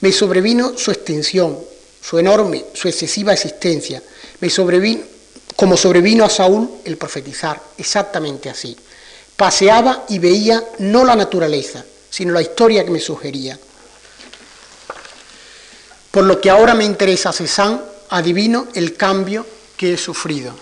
[0.00, 1.58] Me sobrevino su extensión,
[2.00, 4.02] su enorme, su excesiva existencia.
[4.40, 5.02] Me sobrevino,
[5.56, 8.74] como sobrevino a Saúl el profetizar, exactamente así.
[9.36, 13.58] Paseaba y veía no la naturaleza, sino la historia que me sugería.
[16.18, 19.46] Por lo que ahora me interesa Cézanne, adivino el cambio
[19.76, 20.52] que he sufrido.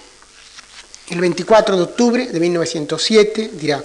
[1.09, 3.83] El 24 de octubre de 1907 dirá,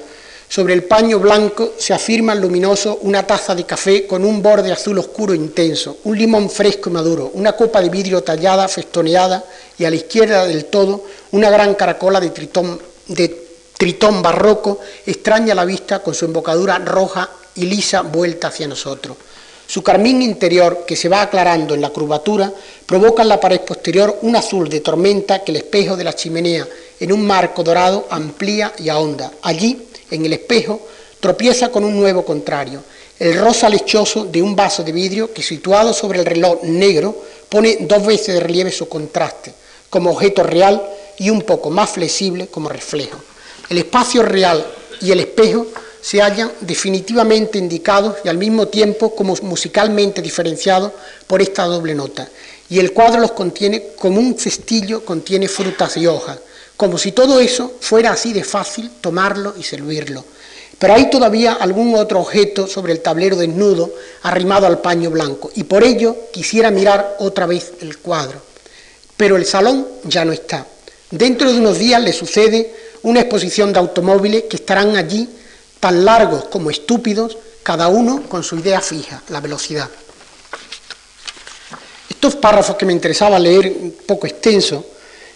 [0.50, 4.98] sobre el paño blanco se afirma luminoso una taza de café con un borde azul
[4.98, 9.42] oscuro intenso, un limón fresco y maduro, una copa de vidrio tallada, festoneada
[9.78, 13.48] y a la izquierda del todo una gran caracola de tritón, de
[13.78, 19.16] tritón barroco, extraña a la vista con su embocadura roja y lisa vuelta hacia nosotros.
[19.72, 22.52] Su carmín interior, que se va aclarando en la curvatura,
[22.86, 26.68] provoca en la pared posterior un azul de tormenta que el espejo de la chimenea,
[27.00, 29.32] en un marco dorado, amplía y ahonda.
[29.44, 30.82] Allí, en el espejo,
[31.22, 32.84] tropieza con un nuevo contrario,
[33.18, 37.16] el rosa lechoso de un vaso de vidrio que situado sobre el reloj negro
[37.48, 39.54] pone dos veces de relieve su contraste,
[39.90, 40.86] como objeto real
[41.18, 43.20] y un poco más flexible como reflejo.
[43.70, 44.66] El espacio real
[45.00, 45.68] y el espejo
[46.02, 50.92] se hallan definitivamente indicados y al mismo tiempo como musicalmente diferenciados
[51.28, 52.28] por esta doble nota.
[52.70, 56.40] Y el cuadro los contiene como un cestillo contiene frutas y hojas,
[56.78, 60.26] como si todo eso fuera así de fácil tomarlo y servirlo.
[60.80, 63.94] Pero hay todavía algún otro objeto sobre el tablero desnudo
[64.24, 68.42] arrimado al paño blanco, y por ello quisiera mirar otra vez el cuadro.
[69.16, 70.66] Pero el salón ya no está.
[71.12, 72.74] Dentro de unos días le sucede
[73.04, 75.30] una exposición de automóviles que estarán allí
[75.82, 79.90] tan largos como estúpidos, cada uno con su idea fija, la velocidad.
[82.08, 84.86] Estos párrafos que me interesaba leer, un poco extenso,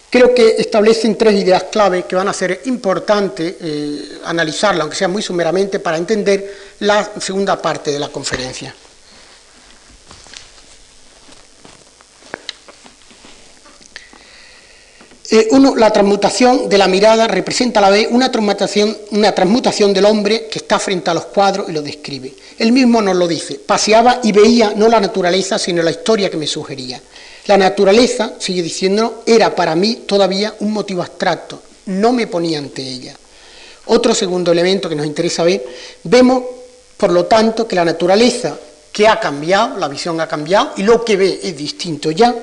[0.08, 5.08] creo que establecen tres ideas clave que van a ser importantes eh, analizarla, aunque sea
[5.08, 8.72] muy sumeramente, para entender la segunda parte de la conferencia.
[15.28, 20.46] Eh, uno, la transmutación de la mirada representa a la vez una transmutación, del hombre
[20.46, 22.32] que está frente a los cuadros y lo describe.
[22.58, 26.36] Él mismo nos lo dice, paseaba y veía no la naturaleza, sino la historia que
[26.36, 27.02] me sugería.
[27.46, 32.82] La naturaleza, sigue diciendo, era para mí todavía un motivo abstracto, no me ponía ante
[32.82, 33.16] ella.
[33.86, 35.64] Otro segundo elemento que nos interesa ver,
[36.04, 36.42] vemos,
[36.96, 38.56] por lo tanto, que la naturaleza
[38.92, 42.34] que ha cambiado, la visión ha cambiado y lo que ve es distinto ya,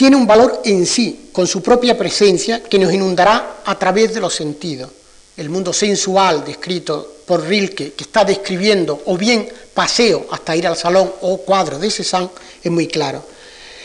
[0.00, 4.20] tiene un valor en sí, con su propia presencia, que nos inundará a través de
[4.20, 4.88] los sentidos.
[5.36, 10.78] El mundo sensual descrito por Rilke, que está describiendo o bien paseo hasta ir al
[10.78, 12.30] salón o cuadro de Cézanne,
[12.64, 13.22] es muy claro.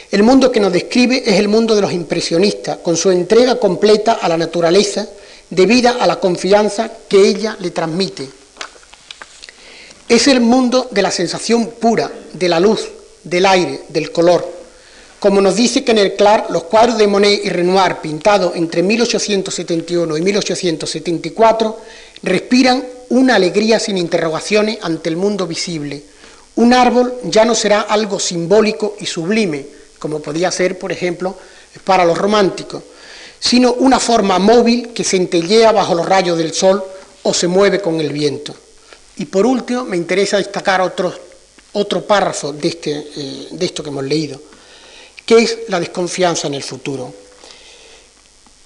[0.09, 4.13] El mundo que nos describe es el mundo de los impresionistas, con su entrega completa
[4.13, 5.05] a la naturaleza,
[5.49, 8.25] debida a la confianza que ella le transmite.
[10.07, 12.87] Es el mundo de la sensación pura, de la luz,
[13.21, 14.55] del aire, del color.
[15.25, 20.21] Como nos dice Kenneth Clark, los cuadros de Monet y Renoir pintados entre 1871 y
[20.21, 21.79] 1874
[22.21, 26.03] respiran una alegría sin interrogaciones ante el mundo visible.
[26.57, 29.65] Un árbol ya no será algo simbólico y sublime,
[29.97, 31.35] como podía ser, por ejemplo,
[31.83, 32.83] para los románticos,
[33.39, 36.83] sino una forma móvil que centellea bajo los rayos del sol
[37.23, 38.53] o se mueve con el viento.
[39.17, 41.11] Y por último, me interesa destacar otro,
[41.73, 44.39] otro párrafo de, este, eh, de esto que hemos leído,
[45.25, 47.13] que es la desconfianza en el futuro.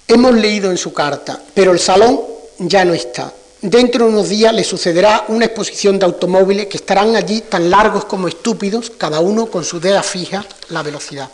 [0.06, 2.20] Hemos leído en su carta, pero el salón
[2.58, 3.32] ya no está.
[3.62, 8.06] Dentro de unos días le sucederá una exposición de automóviles que estarán allí tan largos
[8.06, 11.28] como estúpidos, cada uno con su idea fija, la velocidad.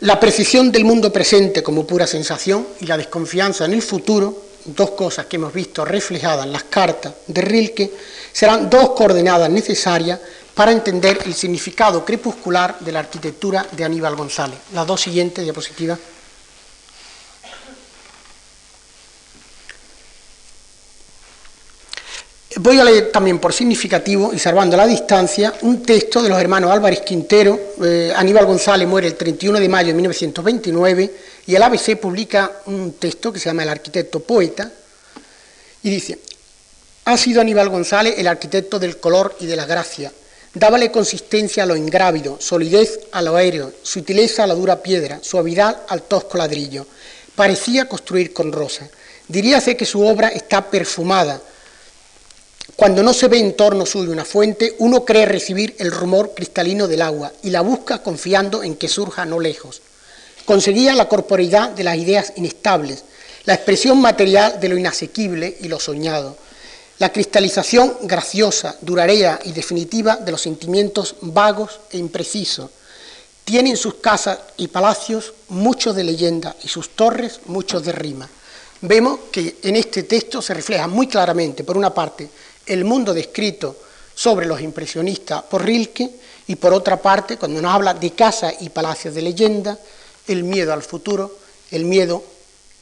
[0.00, 4.90] La precisión del mundo presente como pura sensación y la desconfianza en el futuro, dos
[4.90, 7.92] cosas que hemos visto reflejadas en las cartas de Rilke,
[8.32, 10.20] serán dos coordenadas necesarias
[10.56, 14.58] para entender el significado crepuscular de la arquitectura de Aníbal González.
[14.72, 15.98] Las dos siguientes diapositivas.
[22.58, 26.70] Voy a leer también por significativo y salvando la distancia un texto de los hermanos
[26.70, 27.74] Álvarez Quintero.
[27.84, 31.14] Eh, Aníbal González muere el 31 de mayo de 1929
[31.48, 34.72] y el ABC publica un texto que se llama El arquitecto poeta
[35.82, 36.18] y dice,
[37.04, 40.10] ha sido Aníbal González el arquitecto del color y de la gracia.
[40.56, 45.82] Dábale consistencia a lo ingrávido, solidez a lo aéreo, sutileza a la dura piedra, suavidad
[45.86, 46.86] al tosco ladrillo.
[47.34, 48.88] Parecía construir con rosa.
[49.28, 51.42] Diríase que su obra está perfumada,
[52.74, 56.88] cuando no se ve en torno suyo una fuente, uno cree recibir el rumor cristalino
[56.88, 59.82] del agua y la busca confiando en que surja no lejos.
[60.46, 63.04] Conseguía la corporeidad de las ideas inestables,
[63.44, 66.38] la expresión material de lo inasequible y lo soñado,
[66.98, 72.70] la cristalización graciosa, duradera y definitiva de los sentimientos vagos e imprecisos.
[73.44, 78.28] Tiene en sus casas y palacios mucho de leyenda y sus torres muchos de rima.
[78.80, 82.28] Vemos que en este texto se refleja muy claramente, por una parte,
[82.66, 83.76] el mundo descrito
[84.14, 86.10] sobre los impresionistas por Rilke
[86.46, 89.78] y por otra parte, cuando nos habla de casa y palacios de leyenda,
[90.26, 91.38] el miedo al futuro,
[91.70, 92.24] el miedo,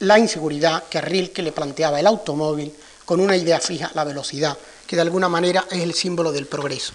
[0.00, 2.72] la inseguridad que a Rilke le planteaba el automóvil
[3.05, 6.92] con una idea fija, la velocidad, que de alguna manera es el símbolo del progreso.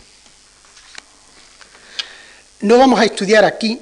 [2.62, 3.80] No vamos a estudiar aquí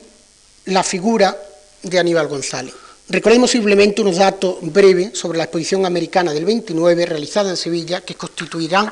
[0.65, 1.36] la figura
[1.82, 2.73] de Aníbal González.
[3.09, 8.15] Recordemos simplemente unos datos breves sobre la exposición americana del 29 realizada en Sevilla que
[8.15, 8.91] constituirán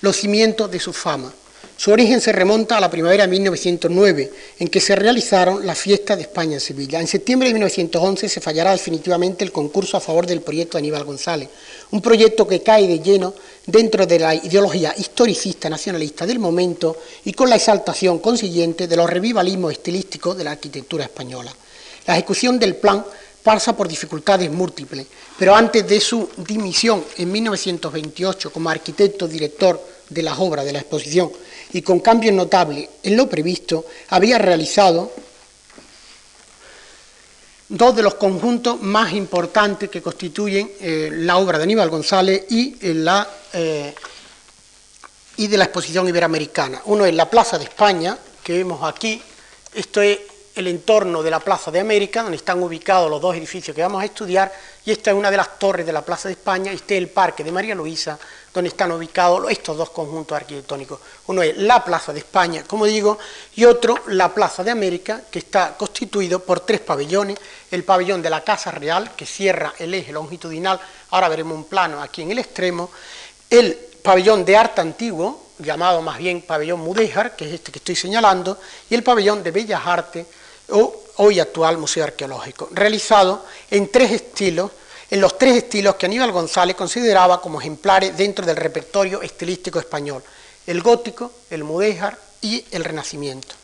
[0.00, 1.32] los cimientos de su fama.
[1.78, 6.16] Su origen se remonta a la primavera de 1909, en que se realizaron las fiestas
[6.16, 6.98] de España en Sevilla.
[6.98, 11.04] En septiembre de 1911 se fallará definitivamente el concurso a favor del proyecto de Aníbal
[11.04, 11.48] González,
[11.92, 13.32] un proyecto que cae de lleno
[13.64, 19.08] dentro de la ideología historicista nacionalista del momento y con la exaltación consiguiente de los
[19.08, 21.54] revivalismos estilísticos de la arquitectura española.
[22.08, 23.04] La ejecución del plan
[23.40, 25.06] pasa por dificultades múltiples,
[25.38, 30.80] pero antes de su dimisión en 1928 como arquitecto director de las obras de la
[30.80, 31.30] exposición
[31.72, 35.12] y con cambios notables en lo previsto, había realizado
[37.68, 42.76] dos de los conjuntos más importantes que constituyen eh, la obra de Aníbal González y,
[42.80, 43.94] eh, la, eh,
[45.36, 46.82] de la exposición iberoamericana.
[46.86, 49.20] Uno es la Plaza de España, que vemos aquí,
[49.74, 50.18] esto es
[50.54, 54.02] el entorno de la Plaza de América, donde están ubicados los dos edificios que vamos
[54.02, 54.52] a estudiar,
[54.84, 57.02] y esta es una de las torres de la Plaza de España, y este es
[57.02, 58.18] el Parque de María Luisa,
[58.58, 60.98] donde están ubicados estos dos conjuntos arquitectónicos.
[61.28, 63.16] Uno es la Plaza de España, como digo,
[63.54, 67.38] y otro la Plaza de América, que está constituido por tres pabellones,
[67.70, 70.80] el pabellón de la Casa Real, que cierra el eje longitudinal,
[71.10, 72.90] ahora veremos un plano aquí en el extremo,
[73.48, 77.94] el pabellón de arte antiguo, llamado más bien pabellón Mudéjar, que es este que estoy
[77.94, 78.58] señalando,
[78.90, 80.26] y el pabellón de Bellas Artes,
[80.70, 84.72] o hoy actual Museo Arqueológico, realizado en tres estilos,
[85.10, 90.22] en los tres estilos que Aníbal González consideraba como ejemplares dentro del repertorio estilístico español,
[90.66, 93.54] el gótico, el mudéjar y el renacimiento.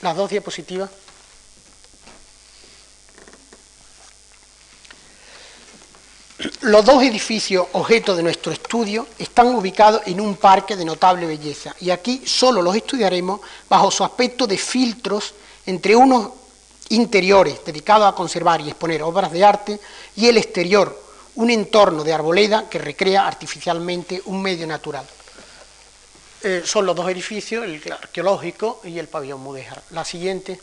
[0.00, 0.90] Las dos diapositivas.
[6.60, 11.74] Los dos edificios objeto de nuestro estudio están ubicados en un parque de notable belleza
[11.80, 15.34] y aquí solo los estudiaremos bajo su aspecto de filtros
[15.64, 16.30] entre unos
[16.90, 19.80] interiores dedicados a conservar y exponer obras de arte
[20.16, 21.04] y el exterior,
[21.36, 25.06] un entorno de arboleda que recrea artificialmente un medio natural.
[26.42, 29.82] Eh, son los dos edificios, el arqueológico y el pabellón mudéjar.
[29.90, 30.60] La siguiente.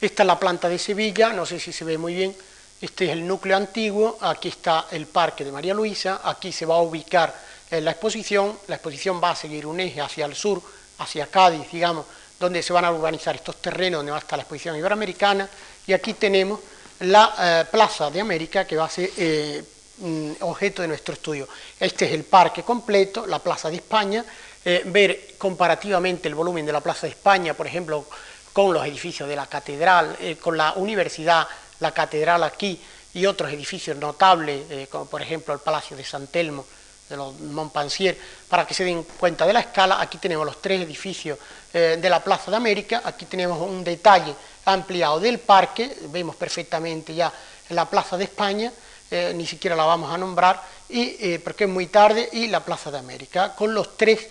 [0.00, 2.34] Esta es la planta de Sevilla, no sé si se ve muy bien
[2.80, 6.76] este es el núcleo antiguo, aquí está el Parque de María Luisa, aquí se va
[6.76, 7.34] a ubicar
[7.70, 10.62] la exposición, la exposición va a seguir un eje hacia el sur,
[10.98, 12.06] hacia Cádiz, digamos,
[12.38, 15.48] donde se van a urbanizar estos terrenos, donde va a estar la exposición iberoamericana,
[15.86, 16.60] y aquí tenemos
[17.00, 19.62] la eh, Plaza de América, que va a ser eh,
[19.98, 21.48] mm, objeto de nuestro estudio.
[21.78, 24.24] Este es el parque completo, la Plaza de España,
[24.64, 28.06] eh, ver comparativamente el volumen de la Plaza de España, por ejemplo,
[28.52, 31.46] con los edificios de la catedral, con la universidad
[31.78, 32.80] la catedral aquí
[33.14, 36.66] y otros edificios notables, como por ejemplo el Palacio de San Telmo,
[37.08, 38.18] de los Montpensier,
[38.48, 40.00] para que se den cuenta de la escala.
[40.00, 41.38] Aquí tenemos los tres edificios
[41.72, 47.14] eh, de la Plaza de América, aquí tenemos un detalle ampliado del parque, vemos perfectamente
[47.14, 47.32] ya
[47.70, 48.72] la Plaza de España,
[49.10, 52.90] eh, ni siquiera la vamos a nombrar, y, porque es muy tarde, y la Plaza
[52.90, 54.26] de América, con los tres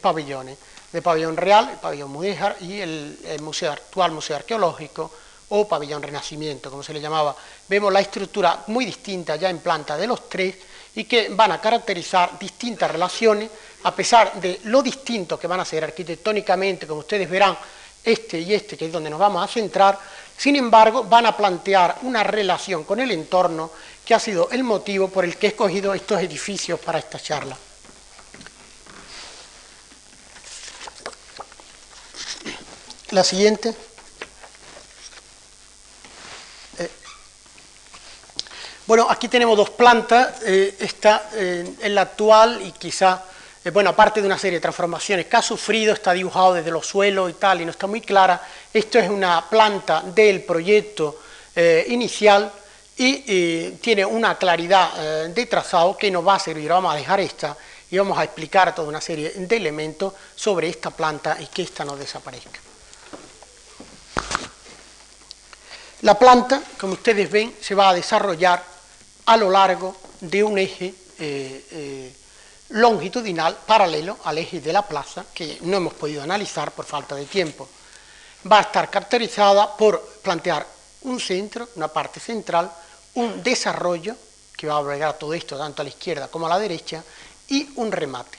[0.00, 0.56] pabellones,
[0.92, 5.10] de pabellón real, el pabellón Mudéjar y el, el museo, actual Museo Arqueológico,
[5.54, 7.36] o pabellón renacimiento, como se le llamaba.
[7.68, 10.56] Vemos la estructura muy distinta ya en planta de los tres
[10.94, 13.50] y que van a caracterizar distintas relaciones,
[13.84, 17.56] a pesar de lo distinto que van a ser arquitectónicamente, como ustedes verán,
[18.04, 19.98] este y este, que es donde nos vamos a centrar,
[20.36, 23.70] sin embargo, van a plantear una relación con el entorno
[24.04, 27.56] que ha sido el motivo por el que he escogido estos edificios para esta charla.
[33.10, 33.74] La siguiente.
[38.84, 43.22] Bueno, aquí tenemos dos plantas, eh, esta eh, es la actual y quizá,
[43.64, 46.86] eh, bueno, aparte de una serie de transformaciones que ha sufrido, está dibujado desde los
[46.86, 48.40] suelos y tal, y no está muy clara,
[48.72, 51.20] esto es una planta del proyecto
[51.88, 52.50] inicial
[52.96, 57.54] y tiene una claridad de trazado que nos va a servir, vamos a dejar esta
[57.92, 61.84] y vamos a explicar toda una serie de elementos sobre esta planta y que esta
[61.84, 62.58] no desaparezca.
[66.00, 68.64] La planta, como ustedes ven, se va a desarrollar
[69.26, 72.16] a lo largo de un eje eh, eh,
[72.72, 77.26] longitudinal paralelo al eje de la plaza, que no hemos podido analizar por falta de
[77.26, 77.68] tiempo.
[78.50, 80.66] Va a estar caracterizada por plantear
[81.02, 82.70] un centro, una parte central,
[83.14, 84.16] un desarrollo,
[84.56, 87.02] que va a albergar todo esto tanto a la izquierda como a la derecha,
[87.48, 88.38] y un remate.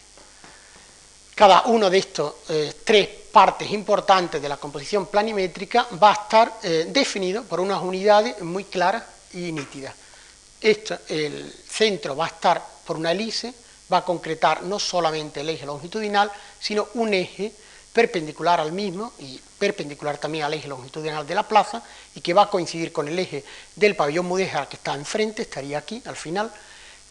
[1.36, 6.62] Cada uno de estos eh, tres partes importantes de la composición planimétrica va a estar
[6.62, 9.04] definido por unas unidades muy claras
[9.34, 9.96] y nítidas
[10.64, 13.54] el centro va a estar por una hélice,
[13.92, 17.54] va a concretar no solamente el eje longitudinal, sino un eje
[17.94, 21.84] perpendicular al mismo y perpendicular también al eje longitudinal de la plaza
[22.16, 23.44] y que va a coincidir con el eje
[23.76, 26.52] del pabellón mudéjar que está enfrente, estaría aquí al final,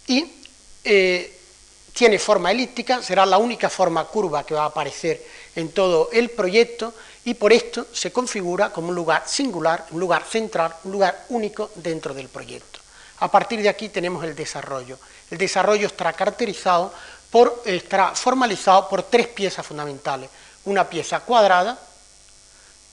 [0.07, 0.33] y
[0.85, 1.39] eh,
[1.93, 6.31] tiene forma elíptica, será la única forma curva que va a aparecer en todo el
[6.31, 6.95] proyecto
[7.25, 11.71] y por esto se configura como un lugar singular, un lugar central, un lugar único
[11.77, 12.72] dentro del proyecto.
[13.23, 14.99] A partir de aquí tenemos el desarrollo.
[15.31, 16.93] El desarrollo estará caracterizado
[17.31, 20.29] por, estará formalizado por tres piezas fundamentales.
[20.65, 21.79] Una pieza cuadrada,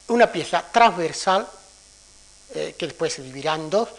[0.10, 1.48] una pieza transversal,
[2.54, 3.90] eh, que después se dividirá en dos,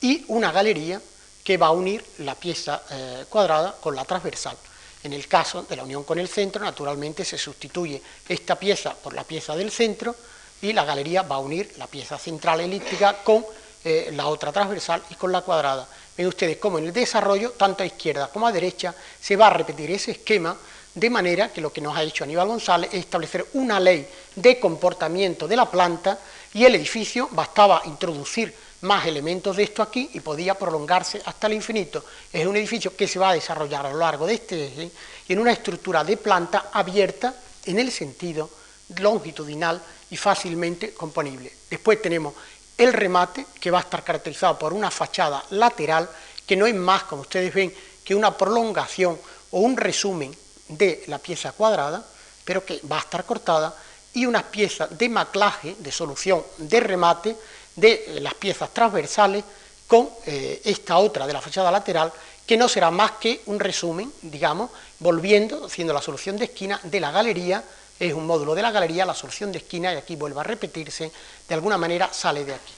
[0.00, 1.00] y una galería
[1.44, 4.56] que va a unir la pieza eh, cuadrada con la transversal.
[5.04, 9.14] En el caso de la unión con el centro, naturalmente se sustituye esta pieza por
[9.14, 10.16] la pieza del centro
[10.60, 13.46] y la galería va a unir la pieza central elíptica con
[13.88, 15.86] eh, la otra transversal y con la cuadrada.
[16.16, 19.50] Ven ustedes cómo en el desarrollo, tanto a izquierda como a derecha, se va a
[19.50, 20.56] repetir ese esquema
[20.92, 24.58] de manera que lo que nos ha hecho Aníbal González es establecer una ley de
[24.58, 26.18] comportamiento de la planta
[26.52, 31.52] y el edificio bastaba introducir más elementos de esto aquí y podía prolongarse hasta el
[31.52, 32.04] infinito.
[32.32, 34.90] Es un edificio que se va a desarrollar a lo largo de este eje
[35.28, 38.50] y en una estructura de planta abierta en el sentido
[38.98, 39.80] longitudinal
[40.10, 41.52] y fácilmente componible.
[41.70, 42.34] Después tenemos
[42.78, 46.08] el remate, que va a estar caracterizado por una fachada lateral,
[46.46, 47.74] que no es más, como ustedes ven,
[48.04, 49.18] que una prolongación
[49.50, 50.36] o un resumen
[50.68, 52.04] de la pieza cuadrada,
[52.44, 53.74] pero que va a estar cortada,
[54.14, 57.36] y unas piezas de maclaje, de solución de remate,
[57.74, 59.44] de las piezas transversales,
[59.86, 62.12] con eh, esta otra de la fachada lateral,
[62.46, 64.70] que no será más que un resumen, digamos,
[65.00, 67.62] volviendo, haciendo la solución de esquina de la galería,
[67.98, 71.10] es un módulo de la galería, la solución de esquina, y aquí vuelve a repetirse,
[71.48, 72.72] de alguna manera sale de aquí.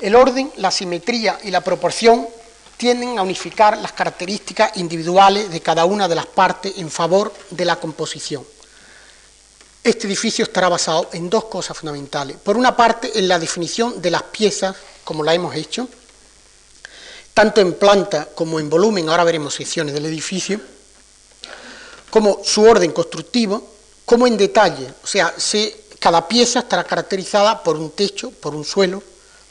[0.00, 2.26] El orden, la simetría y la proporción
[2.78, 7.66] tienden a unificar las características individuales de cada una de las partes en favor de
[7.66, 8.42] la composición.
[9.84, 12.38] Este edificio estará basado en dos cosas fundamentales.
[12.38, 15.88] Por una parte, en la definición de las piezas, como la hemos hecho,
[17.34, 20.60] tanto en planta como en volumen, ahora veremos secciones del edificio,
[22.10, 23.62] como su orden constructivo,
[24.04, 25.34] como en detalle, o sea,
[25.98, 29.02] cada pieza estará caracterizada por un techo, por un suelo,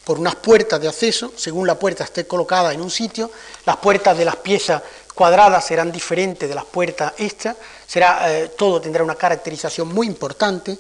[0.04, 3.32] por unas puertas de acceso, según la puerta esté colocada en un sitio,
[3.66, 4.82] las puertas de las piezas
[5.14, 7.56] cuadradas serán diferentes de las puertas estas,
[7.86, 10.78] será, eh, todo tendrá una caracterización muy importante,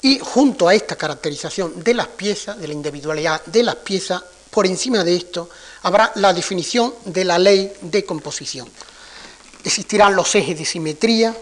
[0.00, 4.66] y junto a esta caracterización de las piezas, de la individualidad de las piezas, por
[4.66, 5.50] encima de esto
[5.82, 8.68] habrá la definición de la ley de composición.
[9.64, 11.36] Existirán los ejes de simetría,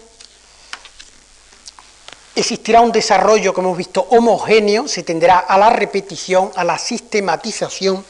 [2.35, 8.05] existirá un desarrollo, como hemos visto, homogéneo, se tendrá a la repetición, a la sistematización,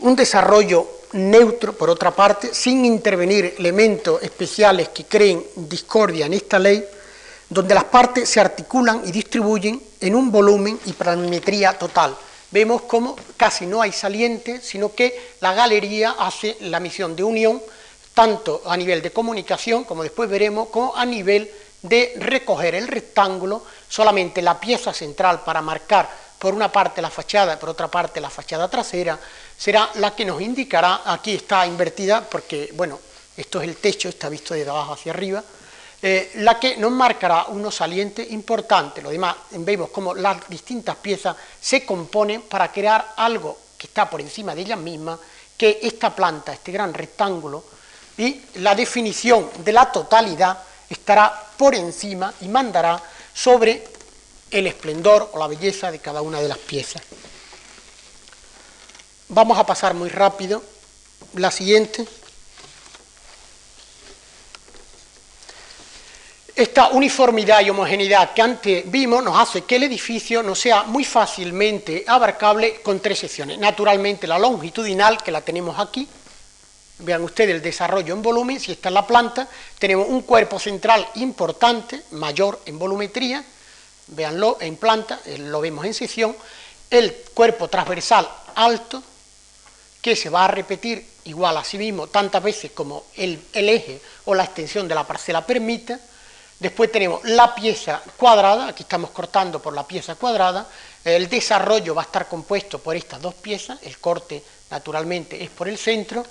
[0.00, 6.58] un desarrollo neutro, por otra parte, sin intervenir elementos especiales que creen discordia en esta
[6.58, 6.84] ley,
[7.48, 12.16] donde las partes se articulan y distribuyen en un volumen y planimetría total.
[12.50, 17.62] Vemos cómo casi no hay saliente, sino que la galería hace la misión de unión,
[18.16, 21.50] tanto a nivel de comunicación, como después veremos, como a nivel
[21.82, 26.08] de recoger el rectángulo, solamente la pieza central para marcar
[26.38, 29.20] por una parte la fachada por otra parte la fachada trasera,
[29.58, 32.98] será la que nos indicará, aquí está invertida porque, bueno,
[33.36, 35.44] esto es el techo, está visto de abajo hacia arriba,
[36.00, 39.04] eh, la que nos marcará unos salientes importantes.
[39.04, 44.22] Lo demás, vemos cómo las distintas piezas se componen para crear algo que está por
[44.22, 45.18] encima de ellas mismas,
[45.54, 47.75] que esta planta, este gran rectángulo,
[48.18, 50.58] y la definición de la totalidad
[50.88, 53.02] estará por encima y mandará
[53.34, 53.84] sobre
[54.50, 57.02] el esplendor o la belleza de cada una de las piezas.
[59.28, 60.62] Vamos a pasar muy rápido.
[61.34, 62.06] La siguiente.
[66.54, 71.04] Esta uniformidad y homogeneidad que antes vimos nos hace que el edificio no sea muy
[71.04, 73.58] fácilmente abarcable con tres secciones.
[73.58, 76.08] Naturalmente la longitudinal, que la tenemos aquí,
[76.98, 79.46] Vean ustedes el desarrollo en volumen, si está en la planta,
[79.78, 83.44] tenemos un cuerpo central importante, mayor en volumetría,
[84.08, 86.34] véanlo en planta, eh, lo vemos en sección,
[86.90, 89.02] el cuerpo transversal alto,
[90.00, 94.00] que se va a repetir igual a sí mismo tantas veces como el, el eje
[94.24, 95.98] o la extensión de la parcela permita,
[96.58, 100.66] después tenemos la pieza cuadrada, aquí estamos cortando por la pieza cuadrada,
[101.04, 105.68] el desarrollo va a estar compuesto por estas dos piezas, el corte naturalmente es por
[105.68, 106.24] el centro,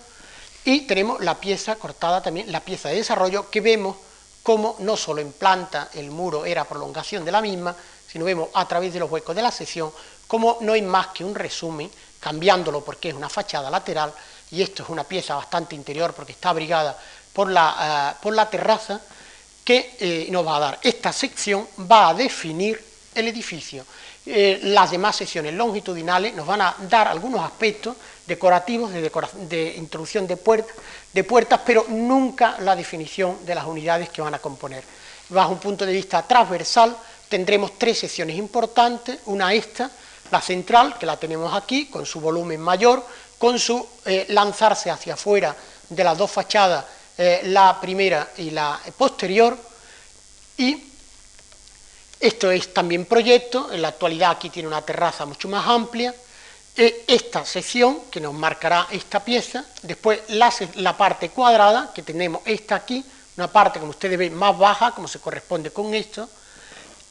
[0.66, 3.96] y tenemos la pieza cortada también, la pieza de desarrollo, que vemos
[4.44, 7.76] como no solo en planta el muro era prolongación de la misma,
[8.08, 9.92] sino vemos a través de los huecos de la sección
[10.28, 11.90] como no hay más que un resumen,
[12.20, 14.12] cambiándolo porque es una fachada lateral,
[14.52, 16.98] y esto es una pieza bastante interior porque está abrigada
[17.34, 19.02] por la, eh, por la terraza,
[19.64, 23.86] que eh, nos va a dar esta sección, va a definir el edificio.
[24.26, 27.96] Eh, las demás secciones longitudinales nos van a dar algunos aspectos
[28.26, 30.38] decorativos de, introducción de,
[31.14, 34.84] de puertas, pero nunca la definición de las unidades que van a componer.
[35.30, 36.96] Bajo un punto de vista transversal
[37.30, 39.90] tendremos tres secciones importantes, una esta,
[40.32, 43.06] la central, que la tenemos aquí, con su volumen mayor,
[43.38, 45.56] con su eh, lanzarse hacia afuera
[45.90, 46.86] de las dos fachadas,
[47.18, 49.58] eh, la primera y la posterior,
[50.58, 50.84] y
[52.20, 56.14] esto es también proyecto, en la actualidad aquí tiene una terraza mucho más amplia.
[56.76, 60.52] E esta sección que nos marcará esta pieza, después la,
[60.98, 63.00] parte cuadrada, que tenemos esta aquí,
[63.38, 66.28] una parte como ustedes ven más baja, como se corresponde con esto,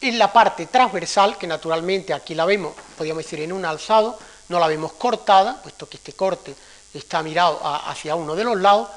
[0.03, 4.19] y la parte transversal, que naturalmente aquí la vemos, podríamos decir en un alzado,
[4.51, 6.55] no la vemos cortada, puesto que este corte
[6.93, 8.91] está mirado hacia uno de los lados,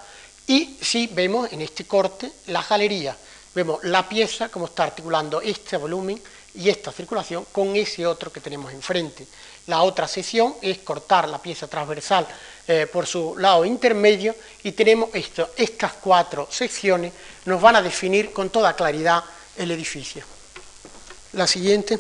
[0.48, 3.16] y sí vemos en este corte la galería,
[3.56, 6.22] vemos la pieza como está articulando este volumen
[6.56, 9.26] y esta circulación con ese otro que tenemos enfrente.
[9.68, 12.26] La otra sección es cortar la pieza transversal
[12.68, 17.14] eh, por su lado intermedio y tenemos estas cuatro secciones
[17.46, 19.24] nos van a definir con toda claridad
[19.58, 20.24] el edificio.
[21.34, 22.00] La siguiente.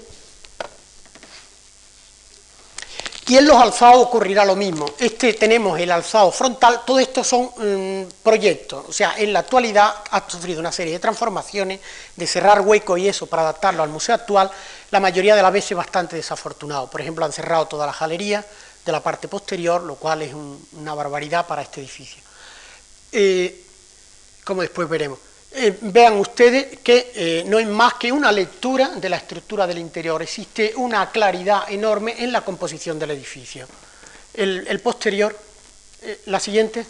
[3.28, 4.86] Y en los alzados ocurrirá lo mismo.
[4.98, 8.86] Este tenemos el alzado frontal, todo esto son mm, proyectos.
[8.88, 11.82] O sea, en la actualidad ha sufrido una serie de transformaciones,
[12.16, 14.50] de cerrar huecos y eso para adaptarlo al museo actual,
[14.92, 16.90] la mayoría de las veces bastante desafortunado.
[16.90, 18.46] Por ejemplo, han cerrado toda la galería
[18.86, 22.24] de la parte posterior, lo cual es una barbaridad para este edificio.
[23.12, 23.62] Eh,
[24.46, 25.20] como después veremos.
[25.60, 29.80] Eh, vean ustedes que eh, no es más que una lectura de la estructura del
[29.80, 33.68] interior, existe una claridad enorme en la composición del edificio.
[34.36, 35.36] El, posterior,
[36.04, 36.86] eh, la siguiente,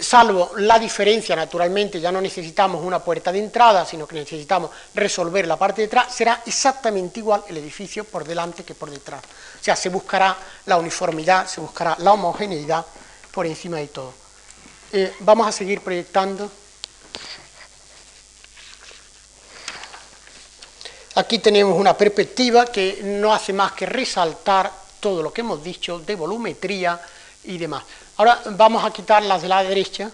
[0.00, 5.46] salvo la diferencia, naturalmente, ya no necesitamos una puerta de entrada, sino que necesitamos resolver
[5.46, 9.22] la parte de atrás, será exactamente igual el edificio por delante que por detrás.
[9.60, 10.34] O sea, se buscará
[10.64, 12.86] la uniformidad, se buscará la homogeneidad
[13.30, 14.19] por encima de todo.
[14.92, 16.50] Eh, vamos a seguir proyectando.
[21.14, 26.00] Aquí tenemos una perspectiva que no hace más que resaltar todo lo que hemos dicho
[26.00, 27.00] de volumetría
[27.44, 27.84] y demás.
[28.16, 30.10] Ahora vamos a quitar las de la derecha.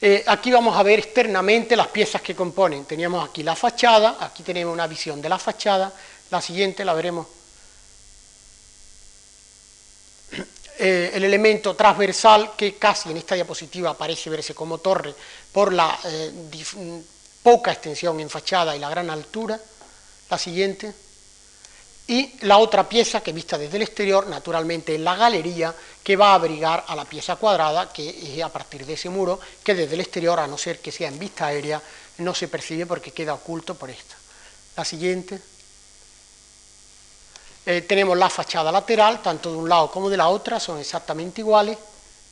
[0.00, 2.86] Eh, aquí vamos a ver externamente las piezas que componen.
[2.86, 5.92] Teníamos aquí la fachada, aquí tenemos una visión de la fachada,
[6.30, 7.26] la siguiente la veremos
[10.80, 15.12] Eh, el elemento transversal que casi en esta diapositiva parece verse como torre
[15.50, 16.30] por la eh,
[17.42, 19.58] poca extensión en fachada y la gran altura,
[20.30, 20.94] la siguiente,
[22.06, 26.30] y la otra pieza que vista desde el exterior, naturalmente en la galería, que va
[26.30, 29.94] a abrigar a la pieza cuadrada, que es a partir de ese muro, que desde
[29.94, 31.82] el exterior, a no ser que sea en vista aérea,
[32.18, 34.14] no se percibe porque queda oculto por esta.
[34.76, 35.57] La siguiente.
[37.70, 41.42] Eh, tenemos la fachada lateral, tanto de un lado como de la otra, son exactamente
[41.42, 41.76] iguales.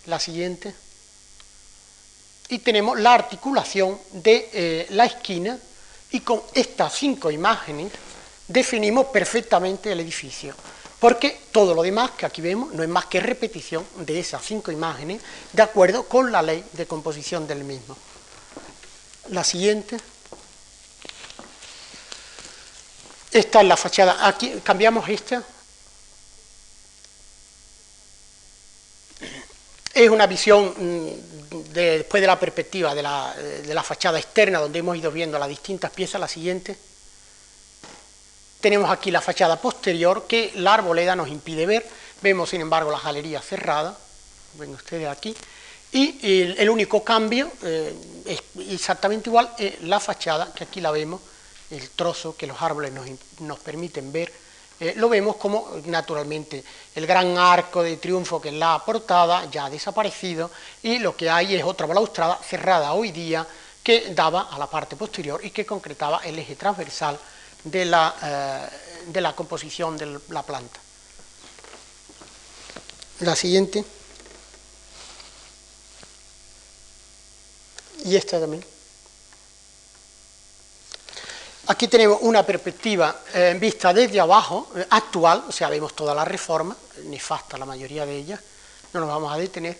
[0.07, 0.75] La siguiente.
[2.49, 5.59] Y tenemos la articulación de eh, la esquina
[6.11, 7.93] y con estas cinco imágenes
[8.49, 10.55] definimos perfectamente el edificio.
[10.99, 14.73] Porque todo lo demás que aquí vemos no es más que repetición de esas cinco
[14.73, 15.21] imágenes
[15.53, 17.95] de acuerdo con la ley de composición del mismo.
[19.29, 19.99] La siguiente.
[23.37, 24.27] Esta es la fachada.
[24.27, 25.43] Aquí cambiamos esta.
[29.93, 35.13] Es una visión mm, después de la perspectiva de la, fachada externa, donde hemos ido
[35.13, 36.19] viendo las distintas piezas.
[36.19, 36.79] La siguiente.
[38.59, 41.87] Tenemos aquí la fachada posterior que la arboleda nos impide ver.
[42.23, 43.99] Vemos, sin embargo, la galería cerrada.
[44.55, 45.37] Ven ustedes aquí.
[45.93, 51.21] Y el, único cambio eh, es exactamente igual, es la fachada, que aquí la vemos,
[51.71, 52.93] el trozo que los árboles
[53.41, 54.33] nos, permiten ver,
[54.79, 56.63] eh, lo vemos como naturalmente
[56.95, 60.51] el gran arco de triunfo que es la portada ya ha desaparecido
[60.83, 63.47] y lo que hay es otra balaustrada cerrada hoy día
[63.83, 67.19] que daba a la parte posterior y que concretaba el eje transversal
[67.65, 70.81] de la, eh, de la composición de la planta.
[73.21, 73.85] La siguiente.
[78.05, 78.76] Y esta también.
[81.69, 86.25] Aquí tenemos una perspectiva eh, vista desde abajo, eh, actual, o sea, vemos toda la
[86.25, 88.41] reforma, nefasta la mayoría de ellas,
[88.93, 89.77] no nos vamos a detener,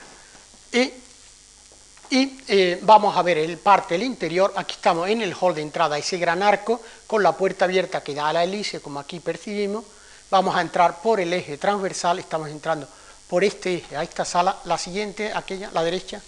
[0.73, 5.63] y, eh, vamos a ver el parte del interior, aquí estamos en el hall de
[5.63, 9.21] entrada, ese gran arco con la puerta abierta que da a la hélice, como aquí
[9.21, 9.85] percibimos,
[10.29, 12.89] vamos a entrar por el eje transversal, estamos entrando
[13.29, 16.21] por este eje a esta sala, la siguiente, aquella, la derecha,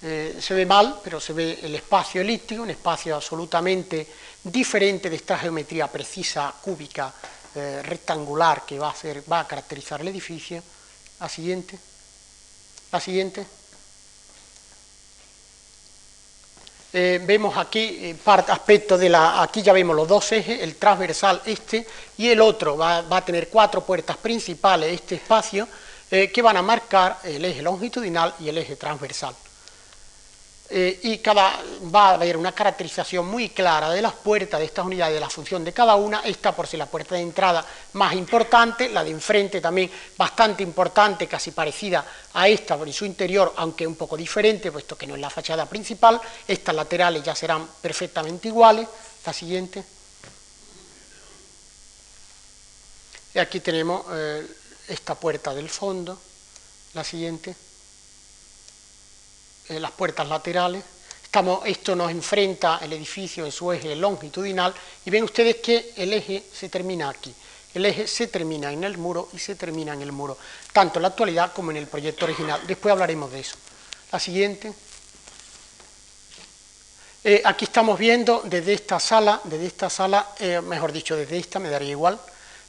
[0.00, 4.06] eh, se ve mal, pero se ve el espacio elíptico, un espacio absolutamente
[4.44, 7.12] diferente de esta geometría precisa, cúbica,
[7.54, 8.94] eh, rectangular que va a,
[9.30, 10.62] va a caracterizar el edificio.
[11.18, 11.76] La siguiente.
[12.92, 13.44] La siguiente.
[16.92, 21.42] Eh, vemos aquí parte, aspecto de la, aquí ya vemos los dos ejes, el transversal
[21.44, 21.86] este
[22.16, 25.68] y el otro va a tener cuatro puertas principales, este espacio,
[26.08, 29.34] que van a marcar el eje longitudinal y el eje transversal.
[30.70, 31.62] Eh, y cada,
[31.94, 35.30] va a haber una caracterización muy clara de las puertas de estas unidades, de la
[35.30, 37.64] función de cada una, esta por ser la puerta de entrada
[37.94, 42.04] más importante, la de enfrente también bastante importante, casi parecida
[42.34, 45.64] a esta por su interior, aunque un poco diferente, puesto que no es la fachada
[45.64, 48.86] principal, estas laterales ya serán perfectamente iguales,
[49.24, 49.82] la siguiente.
[53.34, 54.46] Y aquí tenemos eh,
[54.88, 56.20] esta puerta del fondo,
[56.92, 57.67] la siguiente.
[59.68, 60.82] Las puertas laterales.
[61.22, 66.14] Estamos, esto nos enfrenta el edificio en su eje longitudinal y ven ustedes que el
[66.14, 67.34] eje se termina aquí.
[67.74, 70.38] El eje se termina en el muro y se termina en el muro,
[70.72, 72.62] tanto en la actualidad como en el proyecto original.
[72.66, 73.56] Después hablaremos de eso.
[74.10, 74.72] La siguiente.
[77.22, 81.58] Eh, aquí estamos viendo desde esta sala, desde esta sala, eh, mejor dicho, desde esta,
[81.58, 82.18] me daría igual,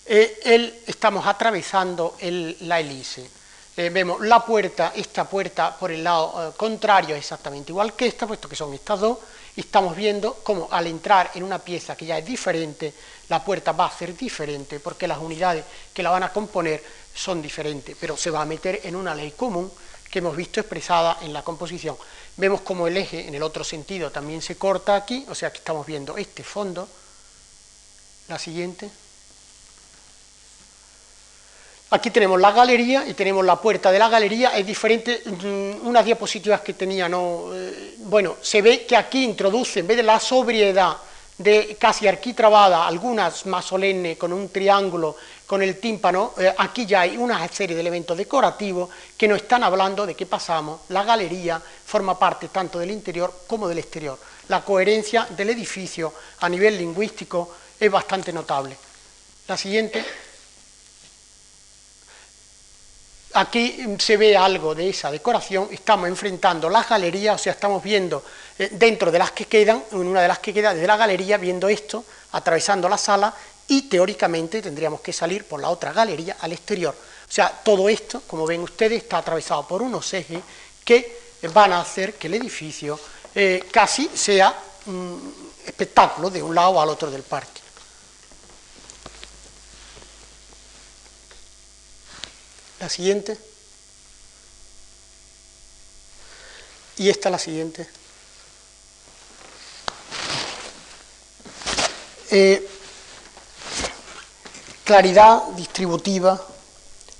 [0.05, 3.38] eh, estamos atravesando la hélice.
[3.87, 8.49] Vemos la puerta, esta puerta por el lado contrario es exactamente igual que esta, puesto
[8.49, 9.17] que son estas dos,
[9.55, 12.93] y estamos viendo cómo al entrar en una pieza que ya es diferente,
[13.29, 15.63] la puerta va a ser diferente, porque las unidades
[15.93, 19.31] que la van a componer son diferentes, pero se va a meter en una ley
[19.31, 19.71] común
[20.09, 21.95] que hemos visto expresada en la composición.
[22.35, 25.59] Vemos como el eje en el otro sentido también se corta aquí, o sea que
[25.59, 26.87] estamos viendo este fondo.
[28.27, 28.89] La siguiente.
[31.91, 36.05] Aquí tenemos la galería y tenemos la puerta de la galería, es diferente, mm, unas
[36.05, 40.19] diapositivas que tenía, no, eh, bueno, se ve que aquí introduce, en vez de la
[40.19, 40.97] sobriedad
[41.35, 45.15] de casi arquitrabada, algunas más solemnes con un triángulo
[45.47, 48.87] con el tímpano, eh, aquí ya hay una serie de elementos decorativos
[49.17, 53.67] que nos están hablando de que pasamos, la galería forma parte tanto del interior como
[53.67, 54.19] del exterior.
[54.49, 58.77] La coherencia del edificio a nivel lingüístico es bastante notable.
[59.47, 60.28] La siguiente.
[63.33, 68.23] Aquí se ve algo de esa decoración, estamos enfrentando las galerías, o sea, estamos viendo
[68.57, 71.37] eh, dentro de las que quedan, en una de las que queda desde la galería,
[71.37, 73.33] viendo esto, atravesando la sala
[73.67, 76.95] y teóricamente tendríamos que salir por la otra galería al exterior.
[76.95, 80.41] O sea, todo esto, como ven ustedes, está atravesado por unos ejes
[80.83, 81.19] que
[81.53, 82.99] van a hacer que el edificio
[83.35, 84.55] eh, casi sea
[85.65, 87.61] espectáculo de un lado al otro del parque.
[92.79, 93.37] La siguiente.
[96.97, 97.87] Y esta la siguiente.
[102.31, 102.67] Eh,
[104.83, 106.39] claridad distributiva,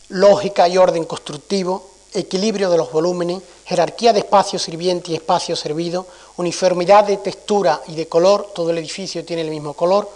[0.10, 6.08] lógica y orden constructivo, equilibrio de los volúmenes, jerarquía de espacio sirviente y espacio servido,
[6.38, 10.10] uniformidad de textura y de color, todo el edificio tiene el mismo color,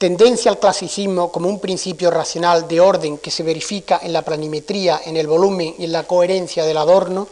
[0.00, 5.02] tendencia al clasicismo como un principio racional de orden que se verifica en la planimetría,
[5.04, 7.28] en el volumen y en la coherencia del adorno,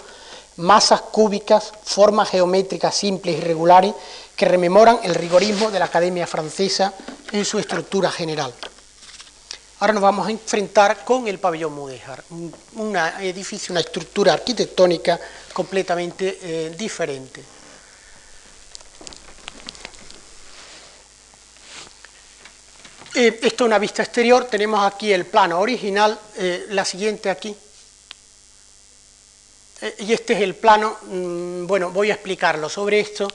[0.56, 3.94] masas cúbicas, formas geométricas simples y regulares
[4.36, 6.92] que rememoran el rigorismo de la Academia Francesa
[7.32, 8.52] en su estructura general.
[9.80, 15.18] Ahora nos vamos a enfrentar con el pabellón Mudéjar, un edificio, una estructura arquitectónica
[15.54, 17.42] completamente eh, diferente.
[23.14, 27.54] Eh, esto es una vista exterior, tenemos aquí el plano original, eh, la siguiente aquí.
[30.00, 33.28] y este es el plano, mm, bueno, voy a explicarlo sobre esto.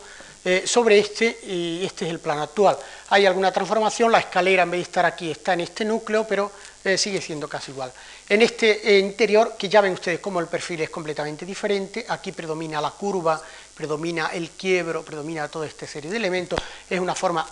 [0.45, 2.77] Eh, sobre este y este es el plano actual.
[3.11, 6.51] Hay alguna transformación, la escalera en vez de estar aquí está en este núcleo, pero
[6.83, 7.93] eh, sigue siendo casi igual.
[8.27, 12.33] En este eh, interior, que ya ven ustedes cómo el perfil es completamente diferente, aquí
[12.33, 13.41] predomina la curva,
[13.73, 16.59] predomina el quiebro, predomina toda esta serie de elementos,
[16.89, 17.47] es una forma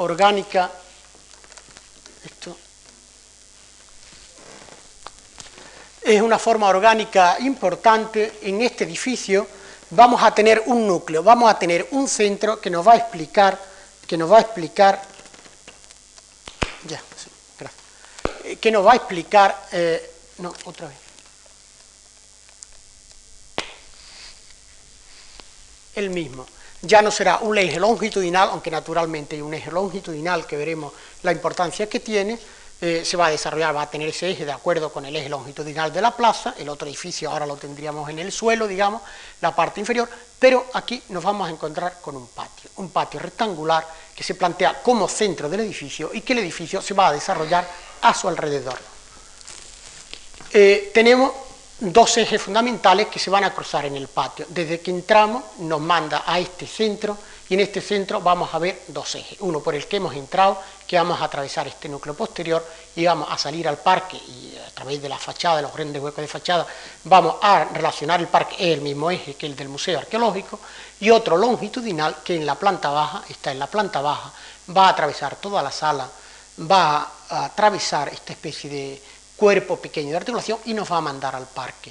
[0.00, 0.70] orgánica,
[2.24, 2.56] esto.
[6.02, 8.38] Es una forma orgánica importante.
[8.42, 9.46] En este edificio,
[9.90, 13.60] vamos a tener un núcleo, vamos a tener un centro que nos va a explicar,
[14.06, 15.02] que nos va a explicar,
[16.86, 17.00] ya,
[17.58, 17.84] gracias,
[18.44, 20.96] eh, que nos va a explicar, eh, no, otra vez,
[25.94, 26.46] el mismo.
[26.82, 31.32] Ya no será un eje longitudinal, aunque naturalmente hay un eje longitudinal que veremos la
[31.32, 32.38] importancia que tiene,
[32.82, 35.28] eh, se va a desarrollar, va a tener ese eje de acuerdo con el eje
[35.28, 39.02] longitudinal de la plaza, el otro edificio ahora lo tendríamos en el suelo, digamos,
[39.42, 40.08] la parte inferior,
[40.38, 44.82] pero aquí nos vamos a encontrar con un patio, un patio rectangular que se plantea
[44.82, 47.68] como centro del edificio y que el edificio se va a desarrollar
[48.00, 48.78] a su alrededor.
[50.50, 51.32] Eh, tenemos
[51.80, 54.46] dos ejes fundamentales que se van a cruzar en el patio.
[54.48, 57.16] Desde que entramos nos manda a este centro
[57.48, 60.58] y en este centro vamos a ver dos ejes, uno por el que hemos entrado,
[60.86, 62.64] que vamos a atravesar este núcleo posterior
[62.94, 66.22] y vamos a salir al parque y a través de la fachada, los grandes huecos
[66.22, 66.66] de fachada,
[67.04, 70.60] vamos a relacionar el parque, es el mismo eje que el del Museo Arqueológico,
[71.00, 74.32] y otro longitudinal que en la planta baja, está en la planta baja,
[74.76, 76.08] va a atravesar toda la sala,
[76.70, 79.02] va a atravesar esta especie de
[79.40, 81.90] cuerpo pequeño de articulación y nos va a mandar al parque.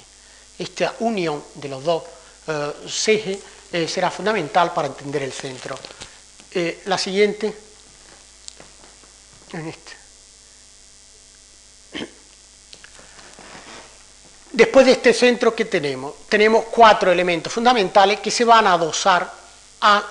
[0.56, 2.04] Esta unión de los dos
[2.46, 2.72] eh,
[3.08, 3.38] ejes
[3.72, 5.76] eh, será fundamental para entender el centro.
[6.52, 7.52] Eh, la siguiente,
[9.52, 9.92] en esta.
[14.52, 16.28] Después de este centro, ¿qué tenemos?
[16.28, 19.28] Tenemos cuatro elementos fundamentales que se van a adosar
[19.80, 20.06] a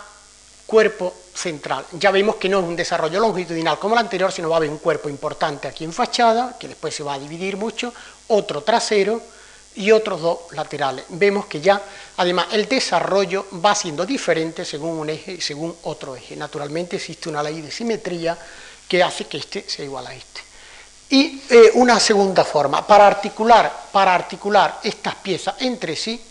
[0.65, 1.85] cuerpo central.
[1.93, 4.69] Ya vemos que no es un desarrollo longitudinal como el anterior, sino va a haber
[4.69, 7.93] un cuerpo importante aquí en fachada, que después se va a dividir mucho,
[8.27, 9.21] otro trasero,
[9.75, 11.05] y otros dos laterales.
[11.09, 11.81] Vemos que ya,
[12.17, 16.35] además, el desarrollo va siendo diferente según un eje y según otro eje.
[16.35, 18.37] Naturalmente existe una ley de simetría
[18.87, 20.41] que hace que este sea igual a este.
[21.11, 26.21] Y eh, una segunda forma, para articular, para articular estas piezas entre sí,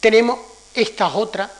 [0.00, 0.38] tenemos
[0.74, 1.50] estas otras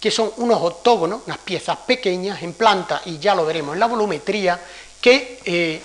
[0.00, 3.86] que son unos octógonos, unas piezas pequeñas en planta, y ya lo veremos en la
[3.86, 4.60] volumetría,
[5.00, 5.82] que, eh,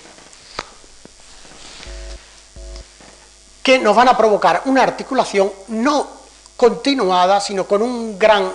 [3.62, 6.08] que nos van a provocar una articulación no
[6.56, 8.52] continuada, sino con un gran,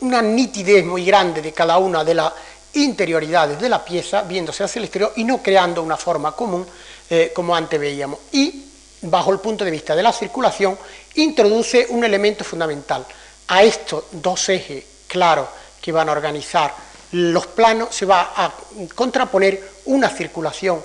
[0.00, 2.32] una nitidez muy grande de cada una de las
[2.74, 6.66] interioridades de la pieza, viéndose hacia el exterior y no creando una forma común
[7.10, 8.20] eh, como antes veíamos.
[8.32, 8.66] Y,
[9.02, 10.78] bajo el punto de vista de la circulación,
[11.16, 13.04] introduce un elemento fundamental.
[13.52, 15.46] A estos dos ejes claros
[15.78, 16.74] que van a organizar
[17.10, 18.50] los planos se va a
[18.94, 20.82] contraponer una circulación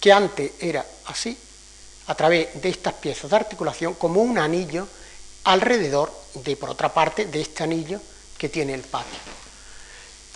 [0.00, 1.38] que antes era así,
[2.08, 4.88] a través de estas piezas de articulación, como un anillo
[5.44, 8.00] alrededor de, por otra parte, de este anillo
[8.36, 9.20] que tiene el patio.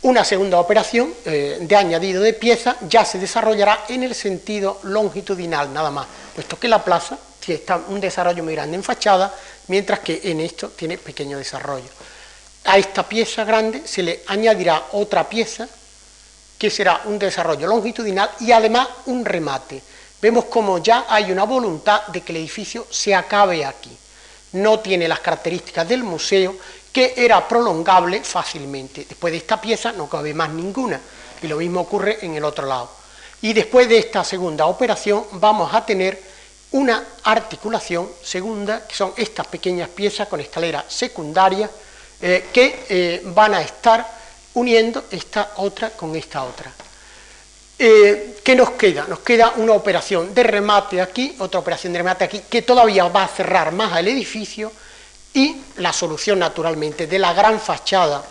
[0.03, 5.73] Una segunda operación eh, de añadido de piezas ya se desarrollará en el sentido longitudinal
[5.73, 9.35] nada más, puesto que la plaza tiene un desarrollo muy grande en fachada,
[9.69, 11.89] mientras que en esto tiene pequeño desarrollo.
[12.65, 15.69] A esta pieza grande se le añadirá otra pieza
[16.59, 19.83] que será un desarrollo longitudinal y además un remate.
[20.21, 23.95] Vemos como ya hay una voluntad de que el edificio se acabe aquí.
[24.53, 26.57] No tiene las características del museo
[26.91, 29.05] que era prolongable fácilmente.
[29.07, 31.01] Después de esta pieza no cabe más ninguna,
[31.43, 32.89] y lo mismo ocurre en el otro lado.
[33.43, 36.34] Y después de esta segunda operación vamos a tener
[36.75, 41.71] una articulación segunda, que son estas pequeñas piezas con escalera secundaria,
[42.21, 44.05] eh, que eh, van a estar
[44.55, 46.73] uniendo esta otra con esta otra.
[47.79, 49.07] Eh, ¿Qué nos queda?
[49.09, 53.25] Nos queda una operación de remate aquí, otra operación de remate aquí, que todavía va
[53.25, 54.73] a cerrar más al edificio,
[55.33, 58.25] y la solución naturalmente de la gran fachada,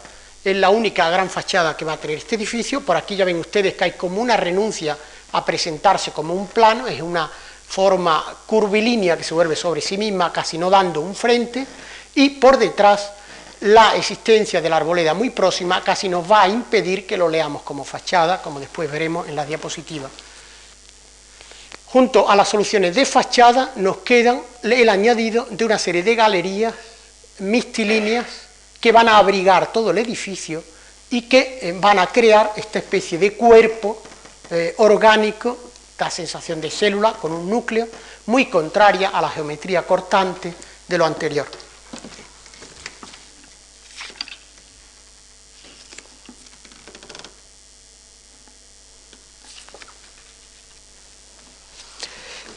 [0.43, 3.39] es la única gran fachada que va a tener este edificio, por aquí ya ven
[3.39, 4.97] ustedes que hay como una renuncia
[5.31, 7.29] a presentarse como un plano, es una
[7.73, 11.65] forma curvilínea que se vuelve sobre sí misma, casi no dando un frente,
[12.13, 13.11] y por detrás
[13.61, 17.63] la existencia de la arboleda muy próxima casi nos va a impedir que lo leamos
[17.63, 20.07] como fachada, como después veremos en la diapositiva.
[21.87, 26.75] Junto a las soluciones de fachada nos quedan el añadido de una serie de galerías
[27.39, 28.27] mistilíneas
[28.79, 30.63] que van a abrigar todo el edificio
[31.09, 33.99] y que eh, van a crear esta especie de cuerpo
[34.51, 35.72] eh, orgánico,
[36.03, 37.87] da sensación de célula con un núcleo,
[38.27, 40.53] muy contraria a la geometría cortante
[40.85, 41.47] de lo anterior.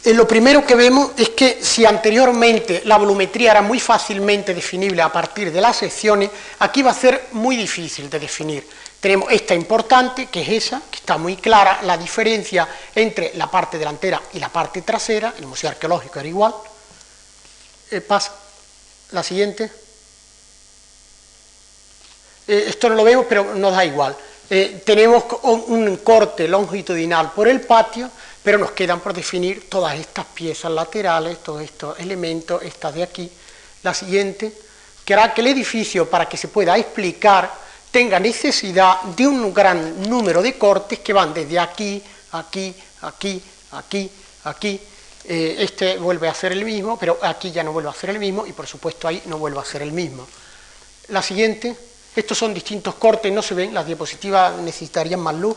[0.03, 5.03] Eh, lo primero que vemos es que si anteriormente la volumetría era muy fácilmente definible
[5.03, 8.67] a partir de las secciones, aquí va a ser muy difícil de definir.
[9.07, 13.79] Tenemos esta importante, que es esa, que está muy clara, la diferencia entre la parte
[13.79, 16.53] delantera y la parte trasera, el Museo Arqueológico era igual.
[17.89, 18.35] Eh, pasa.
[19.13, 19.71] La siguiente.
[22.49, 24.17] Eh, esto no lo vemos, pero nos da igual.
[24.85, 28.11] tenemos un corte longitudinal por el patio,
[28.43, 33.31] pero nos quedan por definir todas estas piezas laterales, todos estos elementos, estas de aquí,
[33.85, 34.53] la siguiente,
[35.05, 37.66] que hará que el edificio, para que se pueda explicar,
[37.97, 43.43] tenga necesidad de un gran número de cortes que van desde aquí, aquí, aquí,
[43.73, 44.11] aquí,
[44.45, 44.79] aquí.
[45.25, 48.19] Eh, este vuelve a ser el mismo, pero aquí ya no vuelve a ser el
[48.19, 50.29] mismo y por supuesto ahí no vuelve a ser el mismo.
[51.09, 51.75] La siguiente,
[52.15, 55.57] estos son distintos cortes, no se ven, las diapositivas necesitarían más luz,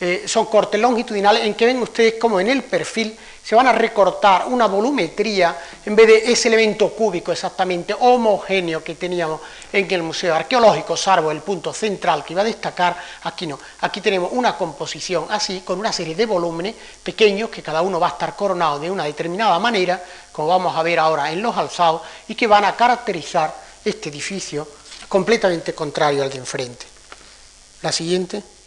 [0.00, 3.18] eh, son cortes longitudinales en que ven ustedes como en el perfil
[3.48, 5.56] se van a recortar una volumetría
[5.86, 9.40] en vez de ese elemento cúbico exactamente homogéneo que teníamos
[9.72, 14.02] en el Museo Arqueológico, salvo el punto central que iba a destacar, aquí no, aquí
[14.02, 18.10] tenemos una composición así, con una serie de volúmenes pequeños que cada uno va a
[18.10, 22.34] estar coronado de una determinada manera, como vamos a ver ahora en los alzados, y
[22.34, 24.68] que van a caracterizar este edificio
[25.08, 26.86] completamente contrario al de enfrente.
[27.80, 28.57] La siguiente.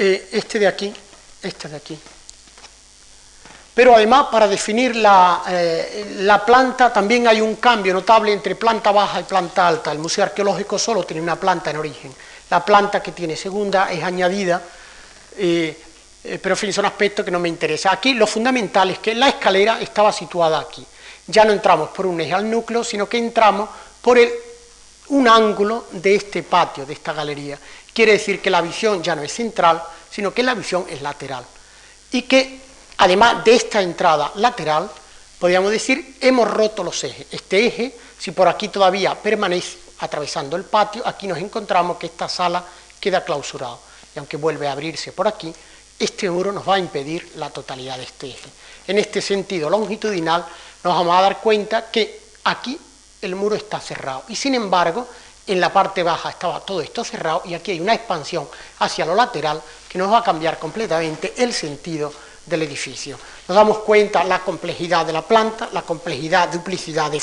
[0.00, 0.94] Eh, este de aquí,
[1.42, 1.98] este de aquí.
[3.74, 8.92] Pero además, para definir la, eh, la, planta, también hay un cambio notable entre planta
[8.92, 9.90] baja y planta alta.
[9.90, 12.14] El Museo Arqueológico solo tiene una planta en origen.
[12.48, 14.62] La planta que tiene segunda es añadida,
[15.36, 15.76] eh,
[16.22, 17.94] pero en fin, son aspectos que no me interesan.
[17.94, 20.86] Aquí lo fundamental es que la escalera estaba situada aquí.
[21.26, 23.68] Ya no entramos por un eje al núcleo, sino que entramos
[24.00, 24.30] por el,
[25.08, 27.58] un ángulo de este patio, de esta galería.
[27.98, 31.44] Quiere decir que la visión ya no es central, sino que la visión es lateral.
[32.12, 32.60] Y que
[32.98, 34.88] además de esta entrada lateral,
[35.36, 37.26] podríamos decir, hemos roto los ejes.
[37.32, 42.28] Este eje, si por aquí todavía permanece atravesando el patio, aquí nos encontramos que esta
[42.28, 42.62] sala
[43.00, 43.78] queda clausurada.
[44.14, 45.52] Y aunque vuelve a abrirse por aquí,
[45.98, 48.48] este muro nos va a impedir la totalidad de este eje.
[48.86, 50.46] En este sentido longitudinal
[50.84, 52.78] nos vamos a dar cuenta que aquí
[53.22, 55.08] el muro está cerrado y sin embargo
[55.48, 58.48] en la parte baja estaba todo esto cerrado y aquí hay una expansión
[58.78, 62.12] hacia lo lateral que nos va a cambiar completamente el sentido
[62.46, 63.18] del edificio.
[63.48, 67.22] Nos damos cuenta la complejidad de la planta, la complejidad, duplicidad de,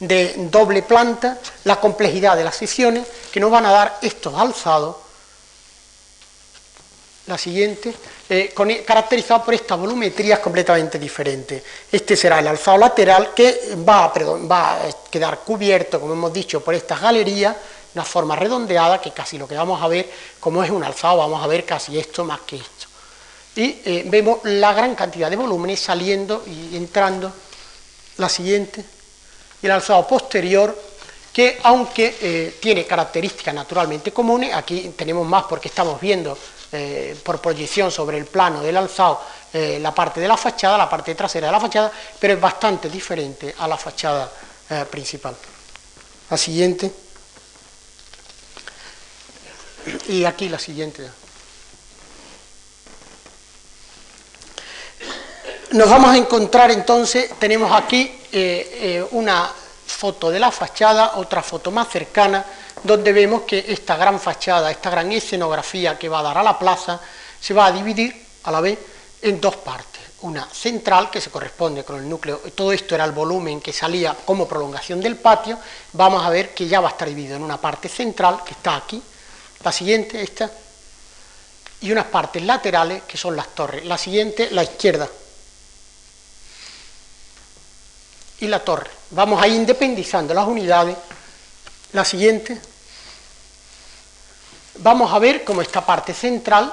[0.00, 4.96] de doble planta, la complejidad de las secciones que nos van a dar estos alzados
[7.26, 7.94] la siguiente,
[8.32, 11.62] eh, e, caracterizado por estas volumetrías completamente diferentes.
[11.92, 14.12] Este será el alzado lateral que va a,
[14.48, 17.54] va a quedar cubierto, como hemos dicho, por estas galerías,
[17.94, 20.08] una forma redondeada, que casi lo que vamos a ver,
[20.40, 22.86] como es un alzado, vamos a ver casi esto más que esto.
[23.54, 27.30] Y eh, vemos la gran cantidad de volúmenes saliendo y entrando.
[28.16, 28.82] La siguiente,
[29.60, 30.74] y el alzado posterior,
[31.32, 36.36] que aunque eh, tiene características naturalmente comunes, aquí tenemos más porque estamos viendo
[36.74, 39.20] eh, por proyección sobre el plano del alzado
[39.52, 42.88] eh, la parte de la fachada, la parte trasera de la fachada, pero es bastante
[42.88, 44.32] diferente a la fachada
[44.70, 45.36] eh, principal.
[46.30, 46.90] La siguiente.
[50.08, 51.10] Y aquí la siguiente.
[55.72, 58.18] Nos vamos a encontrar entonces, tenemos aquí
[59.10, 59.52] una
[59.92, 62.44] foto de la fachada, otra foto más cercana,
[62.82, 66.58] donde vemos que esta gran fachada, esta gran escenografía que va a dar a la
[66.58, 67.00] plaza,
[67.40, 68.78] se va a dividir a la vez
[69.22, 70.02] en dos partes.
[70.22, 74.16] Una central, que se corresponde con el núcleo, todo esto era el volumen que salía
[74.24, 75.58] como prolongación del patio,
[75.92, 78.76] vamos a ver que ya va a estar dividido en una parte central, que está
[78.76, 79.02] aquí,
[79.64, 80.50] la siguiente, esta,
[81.80, 83.84] y unas partes laterales, que son las torres.
[83.84, 85.08] La siguiente, la izquierda,
[88.42, 88.90] y la torre.
[89.10, 90.96] Vamos a ir independizando las unidades.
[91.92, 92.58] La siguiente,
[94.78, 96.72] vamos a ver cómo esta parte central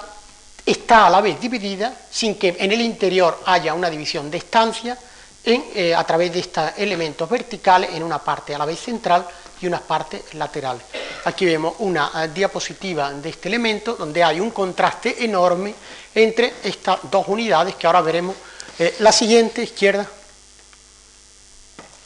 [0.65, 4.97] está a la vez dividida sin que en el interior haya una división de estancia
[5.45, 9.27] eh, a través de estos elementos verticales en una parte a la vez central
[9.61, 10.79] y una parte lateral.
[11.25, 15.75] Aquí vemos una eh, diapositiva de este elemento donde hay un contraste enorme
[16.15, 18.35] entre estas dos unidades que ahora veremos.
[18.79, 20.07] Eh, la siguiente, izquierda.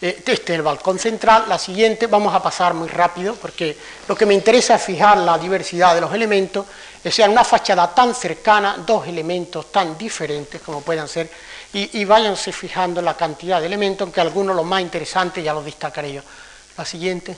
[0.04, 4.14] Eh, este es el balcón central, la siguiente vamos a pasar muy rápido porque lo
[4.18, 6.66] que me interesa es fijar la diversidad de los elementos,
[7.06, 11.30] o sea, una fachada tan cercana, dos elementos tan diferentes como puedan ser,
[11.72, 15.64] y, y váyanse fijando la cantidad de elementos, aunque algunos los más interesantes ya los
[15.64, 16.22] destacaré yo.
[16.78, 17.38] La siguiente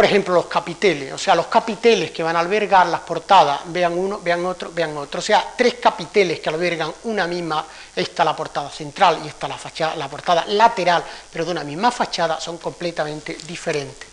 [0.00, 3.98] por ejemplo, los capiteles, o sea, los capiteles que van a albergar las portadas, vean
[3.98, 8.34] uno, vean otro, vean otro, o sea, tres capiteles que albergan una misma, esta la
[8.34, 12.56] portada central y esta la, fachada, la portada lateral, pero de una misma fachada, son
[12.56, 14.08] completamente diferentes.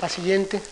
[0.00, 0.62] La siguiente.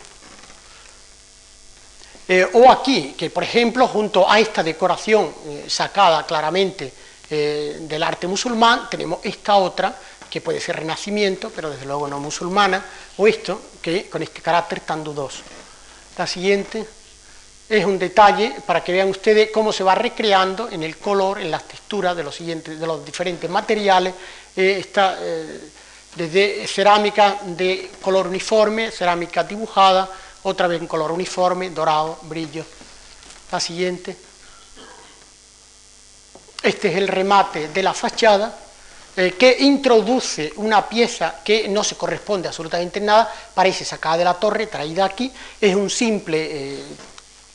[2.27, 6.91] Eh, o aquí, que por ejemplo, junto a esta decoración eh, sacada claramente
[7.29, 9.95] eh, del arte musulmán, tenemos esta otra,
[10.37, 12.85] que puede ser renacimiento, pero desde luego no musulmana,
[13.17, 15.41] o esto, que con este carácter tan dudoso.
[16.19, 16.87] La siguiente
[17.67, 21.51] es un detalle para que vean ustedes cómo se va recreando en el color, en
[21.51, 24.13] las texturas de los, siguientes, de los diferentes materiales,
[24.55, 25.71] eh, está, eh,
[26.17, 30.07] desde cerámica de color uniforme, cerámica dibujada,
[30.43, 32.67] otra vez en color uniforme, dorado, brillo.
[33.51, 34.15] La siguiente.
[36.63, 38.66] Este es el remate de la fachada,
[39.19, 44.25] eh, que introduce una pieza que no se corresponde absolutamente en nada, parece sacada de
[44.25, 46.85] la torre, traída aquí, es un simple eh,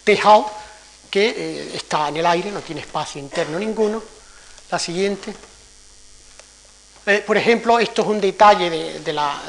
[0.03, 0.49] tejado
[1.07, 4.01] que eh, está en el aire, no tiene espacio interno ninguno.
[4.71, 5.35] La siguiente.
[7.27, 9.39] por ejemplo, esto es un detalle de, la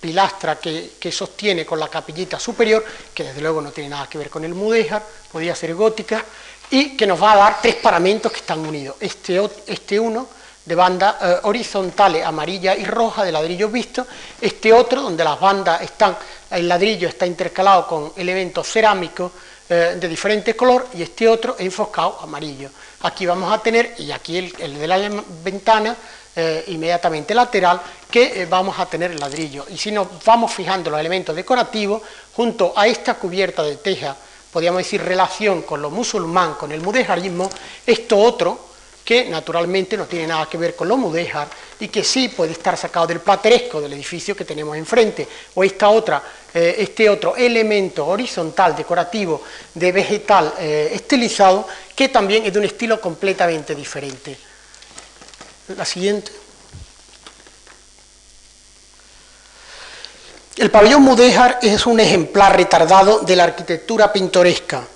[0.00, 2.84] pilastra que, sostiene con la capillita superior,
[3.14, 6.24] que desde luego no tiene nada que ver con el mudéjar, podría ser gótica,
[6.70, 8.96] y que nos va a dar tres paramentos que están unidos.
[8.98, 10.37] Este, este uno
[10.68, 14.06] de bandas eh, horizontales amarilla y roja de ladrillo visto,
[14.38, 16.14] este otro donde las bandas están,
[16.50, 19.32] el ladrillo está intercalado con elementos cerámicos
[19.66, 22.68] eh, de diferente color y este otro enfocado amarillo.
[23.00, 25.10] Aquí vamos a tener, y aquí el, de la
[25.42, 25.96] ventana,
[26.36, 27.80] eh, inmediatamente lateral,
[28.10, 29.64] que vamos a tener el ladrillo.
[29.70, 32.02] Y si nos vamos fijando los elementos decorativos,
[32.34, 34.14] junto a esta cubierta de teja,
[34.52, 37.48] podríamos decir relación con lo musulmán, con el mudejarismo,
[37.86, 38.67] esto otro,
[39.08, 41.48] que naturalmente no tiene nada que ver con lo mudéjar
[41.80, 45.88] y que sí puede estar sacado del plateresco del edificio que tenemos enfrente, o esta
[45.88, 46.22] otra,
[46.52, 49.40] eh, este otro elemento horizontal decorativo
[49.72, 51.66] de vegetal eh, estilizado,
[51.96, 54.36] que también es de un estilo completamente diferente.
[55.74, 56.30] La siguiente.
[60.58, 64.86] El pabellón mudéjar es un ejemplar retardado de la arquitectura pintoresca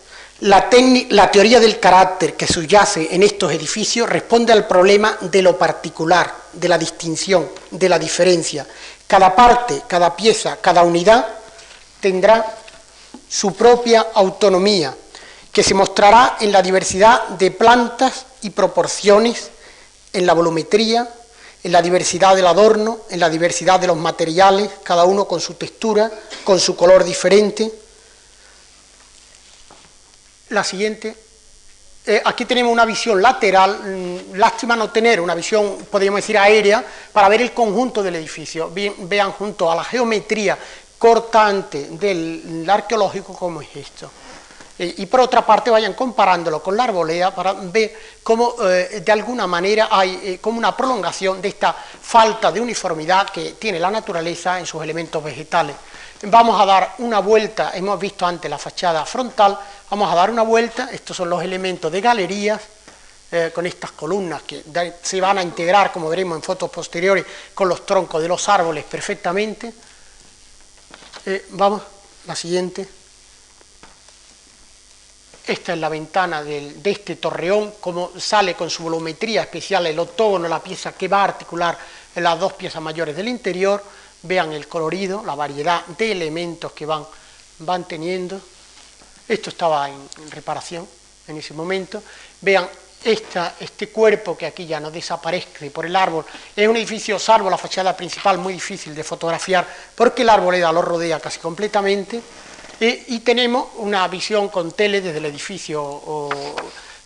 [0.43, 6.35] la, teoría del carácter que subyace en estos edificios responde al problema de lo particular,
[6.53, 8.67] de la distinción, de la diferencia.
[9.07, 11.27] Cada parte, cada pieza, cada unidad
[12.01, 12.57] tendrá
[13.29, 14.93] su propia autonomía,
[15.53, 19.51] que se mostrará en la diversidad de plantas y proporciones,
[20.13, 21.09] en la volumetría,
[21.63, 25.55] en la diversidad del adorno, en la diversidad de los materiales, cada uno con su
[25.55, 26.11] textura,
[26.43, 27.82] con su color diferente,
[30.53, 31.17] la siguiente.
[32.05, 36.85] Eh, aquí tenemos una visión lateral, mm, lástima no tener una visión, podríamos decir, aérea,
[37.13, 38.71] para ver el conjunto del edificio.
[38.73, 40.59] vean junto a la geometría
[40.99, 44.11] cortante del arqueológico cómo es esto.
[44.79, 49.13] Eh, y por otra parte vayan comparándolo con la arboleda para ver cómo eh, de
[49.13, 54.59] alguna manera hay como una prolongación de esta falta de uniformidad que tiene la naturaleza
[54.59, 55.77] en sus elementos vegetales.
[56.23, 59.59] Vamos a dar una vuelta, hemos visto antes la fachada frontal,
[59.93, 62.59] Vamos a dar una vuelta, estos son los elementos de galerías,
[63.31, 64.65] eh, con estas columnas que
[65.03, 68.85] se van a integrar, como veremos en fotos posteriores, con los troncos de los árboles
[68.85, 69.71] perfectamente.
[71.27, 71.83] Eh, vamos,
[72.27, 72.89] la siguiente.
[75.47, 80.49] Esta es la ventana de este torreón, como sale con su volumetría especial el octógono,
[80.49, 81.77] la pieza que va a articular
[82.15, 83.85] las dos piezas mayores del interior.
[84.23, 87.05] Vean el colorido, la variedad de elementos que van,
[87.61, 88.41] van teniendo.
[89.29, 90.87] Esto estaba en, reparación
[91.29, 92.03] en ese momento.
[92.41, 92.69] Vean
[93.05, 96.25] este cuerpo que aquí ya no desaparece por el árbol.
[96.55, 100.83] Es un edificio, salvo la fachada principal, muy difícil de fotografiar porque la arboleda lo
[100.83, 102.23] rodea casi completamente.
[102.81, 106.29] y tenemos una visión con tele desde el edificio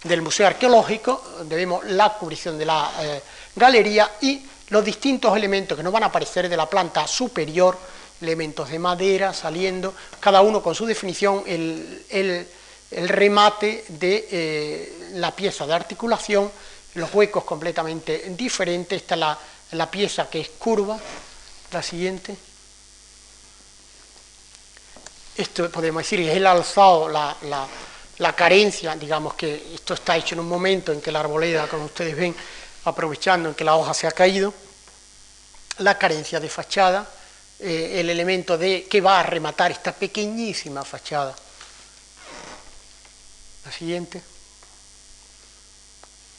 [0.06, 3.22] del Museo Arqueológico, donde vemos la cubrición de la eh,
[3.54, 7.78] galería y los distintos elementos que nos van a aparecer de la planta superior
[8.20, 12.48] elementos de madera saliendo, cada uno con su definición, el,
[12.90, 16.50] remate de eh, la pieza de articulación,
[16.94, 19.14] los huecos completamente diferentes, esta
[19.70, 20.98] es la, pieza que es curva,
[21.72, 22.36] la siguiente.
[25.36, 27.36] Esto podemos decir es el alzado, la,
[28.18, 31.84] la, carencia, digamos que esto está hecho en un momento en que la arboleda, como
[31.84, 32.34] ustedes ven,
[32.86, 34.54] aprovechando en que la hoja se ha caído,
[35.78, 37.06] la carencia de fachada,
[37.58, 41.34] eh, el elemento de que va a rematar esta pequeñísima fachada.
[43.64, 44.22] La siguiente.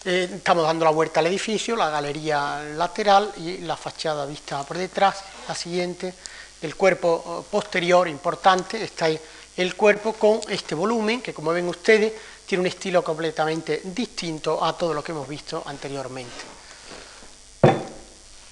[0.05, 4.77] Eh, estamos dando la vuelta al edificio, la galería lateral y la fachada vista por
[4.77, 5.17] detrás.
[5.47, 6.13] La siguiente,
[6.61, 12.13] el cuerpo eh, posterior importante, está el cuerpo con este volumen que como ven ustedes
[12.47, 16.31] tiene un estilo completamente distinto a todo lo que hemos visto anteriormente.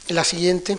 [0.09, 0.77] La siguiente.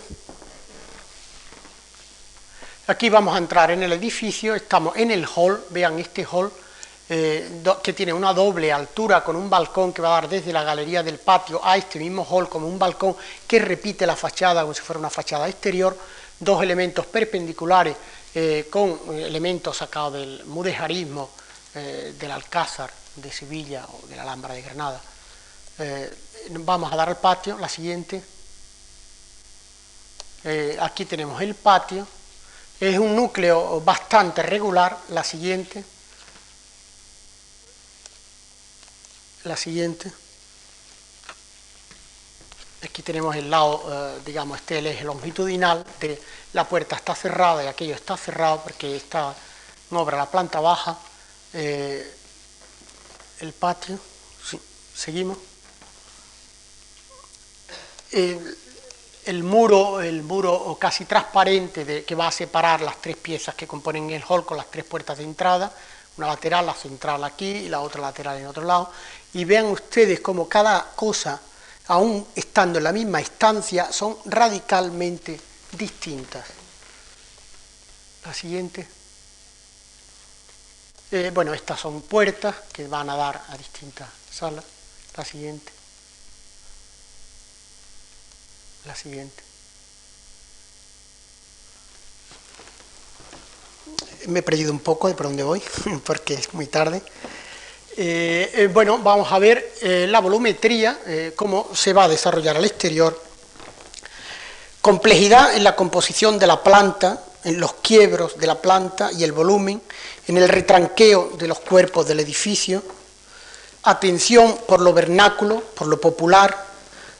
[2.88, 6.52] Aquí vamos a entrar en el edificio, estamos en el hall, vean este hall
[7.08, 10.62] eh, que tiene una doble altura con un balcón que va a dar desde la
[10.62, 13.16] galería del patio a este mismo hall como un balcón
[13.46, 15.96] que repite la fachada como si fuera una fachada exterior,
[16.38, 17.96] dos elementos perpendiculares
[18.34, 21.30] eh, con elementos sacados del mudejarismo
[21.74, 25.00] eh, del Alcázar de Sevilla o de la Alhambra de Granada.
[26.50, 28.22] vamos a dar al patio, la siguiente.
[30.80, 32.06] aquí tenemos el patio,
[32.78, 35.82] es un núcleo bastante regular, la siguiente.
[39.44, 40.12] La siguiente.
[42.82, 46.20] Aquí tenemos el lado, eh, digamos, este el eje longitudinal de
[46.52, 49.34] la puerta está cerrada y aquello está cerrado porque está
[49.90, 50.98] en obra la planta baja.
[51.54, 52.15] Eh,
[53.40, 53.98] el patio,
[54.44, 54.60] sí,
[54.94, 55.38] seguimos
[59.26, 63.66] el muro, el muro casi transparente de, que va a separar las tres piezas que
[63.66, 65.72] componen el hall con las tres puertas de entrada,
[66.16, 68.90] una lateral, la central aquí y la otra lateral en otro lado,
[69.34, 71.40] y vean ustedes como cada cosa,
[71.88, 75.38] aún estando en la misma estancia, son radicalmente
[75.72, 76.46] distintas.
[78.24, 78.95] La siguiente.
[81.12, 84.64] Eh, bueno, estas son puertas que van a dar a distintas salas.
[85.16, 85.72] La siguiente.
[88.84, 89.42] la siguiente.
[94.28, 95.60] Me he perdido un poco de por dónde voy,
[96.04, 97.02] porque es muy tarde.
[97.96, 101.00] Eh, bueno, vamos a ver la volumetría,
[101.34, 103.20] cómo se va a desarrollar al exterior.
[104.80, 109.30] Complejidad en la composición de la planta, en los quiebros de la planta y el
[109.30, 109.80] volumen,
[110.26, 112.82] en el retranqueo de los cuerpos del edificio,
[113.84, 116.66] atención por lo vernáculo, por lo popular,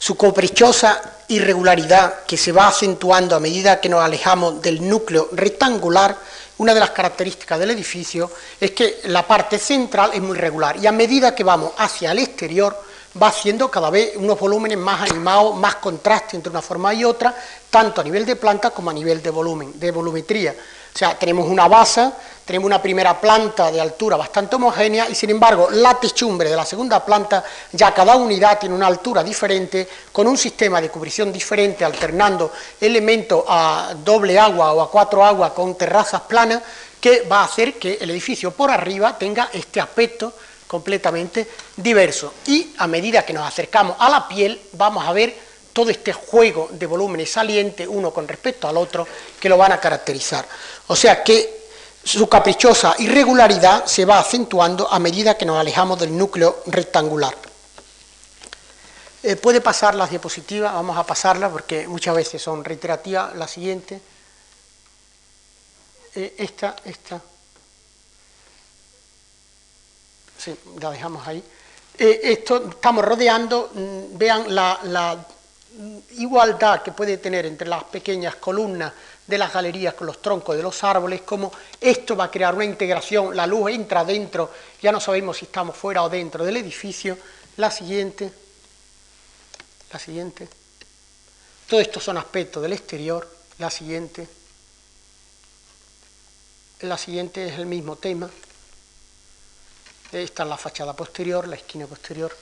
[0.01, 6.19] su caprichosa irregularidad que se va acentuando a medida que nos alejamos del núcleo rectangular,
[6.59, 8.28] una de las características del edificio
[8.61, 12.19] es que la parte central es muy regular y a medida que vamos hacia el
[12.19, 12.85] exterior
[13.20, 17.34] va haciendo cada vez unos volúmenes más animados, más contraste entre una forma y otra,
[17.70, 20.55] tanto a nivel de planta como a nivel de volumen, de volumetría.
[20.94, 22.10] O sea, tenemos una base,
[22.44, 26.64] tenemos una primera planta de altura bastante homogénea y sin embargo la techumbre de la
[26.64, 31.84] segunda planta ya cada unidad tiene una altura diferente, con un sistema de cubrición diferente,
[31.84, 36.62] alternando elementos a doble agua o a cuatro aguas con terrazas planas,
[36.98, 40.32] que va a hacer que el edificio por arriba tenga este aspecto
[40.66, 42.34] completamente diverso.
[42.47, 45.34] Y a medida que nos acercamos a la piel, vamos a ver
[45.72, 49.06] todo este juego de volúmenes salientes uno con respecto al otro
[49.38, 50.47] que lo van a caracterizar.
[50.86, 51.66] O sea que
[52.02, 57.34] su caprichosa irregularidad se va acentuando a medida que nos alejamos del núcleo rectangular.
[59.22, 63.34] Eh, puede pasar las diapositivas, vamos a pasarlas porque muchas veces son reiterativas.
[63.34, 64.01] La siguiente,
[66.14, 67.20] eh, esta, esta.
[70.81, 71.43] La dejamos ahí.
[71.98, 75.27] Eh, esto estamos rodeando, mm, vean la, la
[76.12, 78.93] igualdad que puede tener entre las pequeñas columnas
[79.27, 82.64] de las galerías con los troncos de los árboles, como esto va a crear una
[82.64, 84.51] integración, la luz entra dentro,
[84.81, 87.18] ya no sabemos si estamos fuera o dentro del edificio.
[87.56, 88.31] La siguiente,
[89.93, 90.48] la siguiente.
[91.68, 93.28] Todo esto son aspectos del exterior.
[93.59, 94.28] La siguiente.
[96.81, 98.31] La siguiente es el mismo tema.
[100.12, 102.34] Esta es la fachada posterior, la esquina posterior.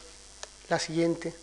[0.68, 1.34] La siguiente.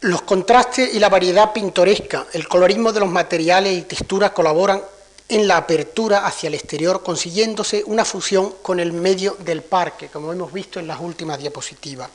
[0.00, 4.82] Los contrastes y la variedad pintoresca, el colorismo de los materiales y texturas colaboran
[5.28, 10.32] en la apertura hacia el exterior, consiguiéndose una fusión con el medio del parque, como
[10.32, 12.08] hemos visto en las últimas diapositivas.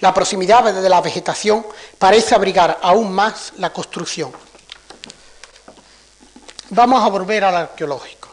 [0.00, 1.66] La proximidad de la vegetación
[1.98, 4.30] parece abrigar aún más la construcción.
[6.70, 8.28] Vamos a volver al arqueológico.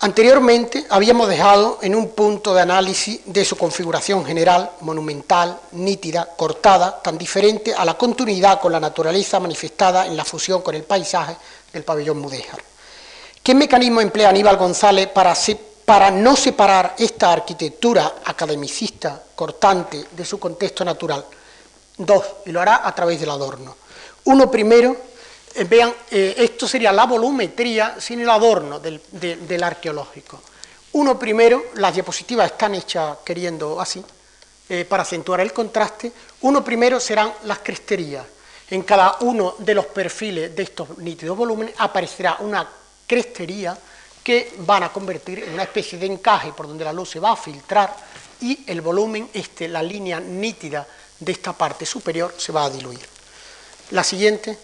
[0.00, 7.00] Anteriormente habíamos dejado en un punto de análisis de su configuración general, monumental, nítida, cortada,
[7.02, 11.36] tan diferente a la continuidad con la naturaleza manifestada en la fusión con el paisaje
[11.72, 12.62] del pabellón Mudéjar.
[13.42, 15.34] ¿Qué mecanismo emplea Aníbal González para,
[15.86, 21.24] para no separar esta arquitectura academicista cortante de su contexto natural?
[21.96, 23.76] Dos, y lo hará a través del adorno.
[24.24, 24.96] Uno primero,
[25.54, 30.40] eh, vean, eh, esto sería la volumetría sin el adorno del, arqueológico.
[30.92, 34.04] Uno primero, las diapositivas están hechas queriendo así,
[34.68, 36.12] eh, para acentuar el contraste.
[36.42, 38.24] Uno primero serán las cresterías.
[38.70, 42.68] En cada uno de los perfiles de estos nítidos volúmenes aparecerá una
[43.06, 43.76] crestería
[44.22, 47.32] que van a convertir en una especie de encaje por donde la luz se va
[47.32, 47.96] a filtrar
[48.40, 50.86] y el volumen, este, la línea nítida
[51.18, 53.00] de esta parte superior, se va a diluir.
[53.90, 54.56] La siguiente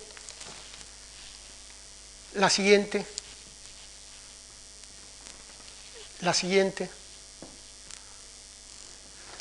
[2.36, 3.04] la siguiente,
[6.20, 6.88] la siguiente.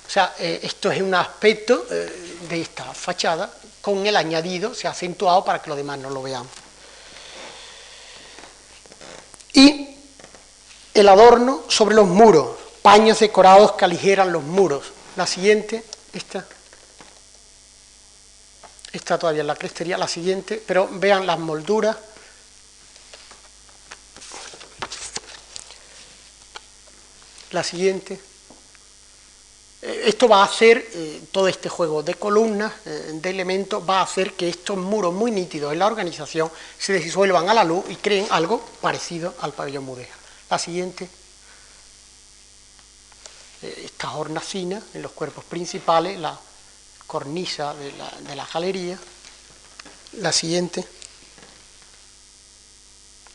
[0.08, 3.52] O sea, eh, esto es un aspecto eh, de esta fachada
[3.82, 6.52] con el añadido, se ha acentuado para que los demás no lo veamos.
[9.54, 9.96] Y
[10.94, 14.86] el adorno sobre los muros, paños decorados que aligeran los muros.
[15.16, 16.46] La siguiente, esta,
[18.92, 21.98] esta todavía en la crestería, la siguiente, pero vean las molduras
[27.56, 28.19] la siguiente.
[29.82, 33.99] Eh, esto va a hacer, eh, todo este juego de columnas, eh, de elementos, va
[33.99, 37.86] a hacer que estos muros muy nítidos en la organización se disuelvan a la luz
[37.90, 40.18] y creen algo parecido al pabellón mudéjar.
[40.49, 41.10] La siguiente,
[43.61, 46.38] estas hornacinas en los cuerpos principales, la
[47.07, 48.99] cornisa de la, galería,
[50.19, 50.86] la siguiente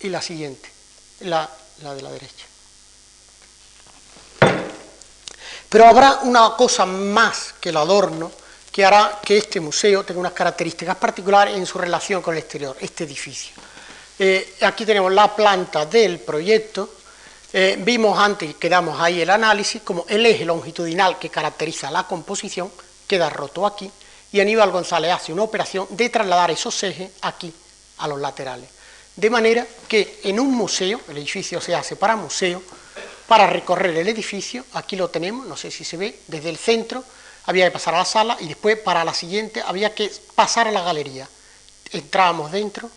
[0.01, 0.69] y la siguiente,
[1.21, 2.50] la de la derecha.
[5.71, 8.31] Pero habrá una cosa más que el adorno
[8.73, 12.77] que hará que este museo tenga unas características particulares en su relación con el exterior,
[12.81, 13.55] este edificio.
[14.19, 16.97] Eh, aquí tenemos la planta del proyecto.
[17.53, 22.71] Eh, vimos antes, quedamos ahí el análisis, como el eje longitudinal que caracteriza la composición
[23.07, 23.91] queda roto aquí
[24.33, 27.53] y Aníbal González hace una operación de trasladar esos ejes aquí
[27.99, 28.69] a los laterales.
[29.17, 32.63] De manera que en un museo, el edificio se hace para museo,
[33.31, 37.05] para recorrer el edificio, aquí lo tenemos, no sé si se ve, desde el centro
[37.45, 40.73] había que pasar a la sala y después para la siguiente había que pasar a
[40.73, 41.29] la galería.
[41.93, 42.91] Entrábamos dentro,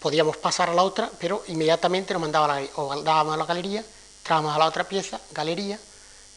[0.00, 3.46] podíamos pasar a la otra, pero inmediatamente nos mandaba a la, o dábamos a la
[3.46, 3.82] galería,
[4.18, 5.78] entrábamos a la otra pieza, galería,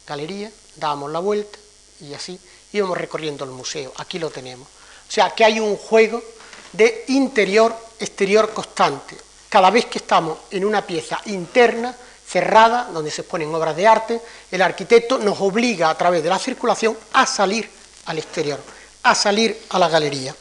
[0.08, 1.60] galería, dábamos la vuelta
[2.00, 2.40] y así
[2.72, 3.92] íbamos recorriendo el museo.
[3.98, 4.70] Aquí lo tenemos.
[4.70, 6.24] O sea que hay un juego
[6.72, 9.18] de interior-exterior constante.
[9.50, 11.94] Cada vez que estamos en una pieza interna,
[12.28, 14.22] cerrada, donde se exponen obras de arte,
[14.52, 17.70] el arquitecto nos obliga a través de la circulación a salir
[18.06, 18.60] al exterior,
[19.04, 20.36] a salir a la galería.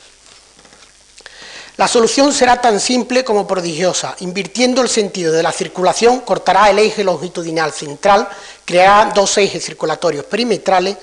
[1.77, 4.17] La solución será tan simple como prodigiosa.
[4.21, 8.27] Invirtiendo el sentido de la circulación, cortará el eje longitudinal central,
[8.65, 10.97] creará dos ejes circulatorios perimetrales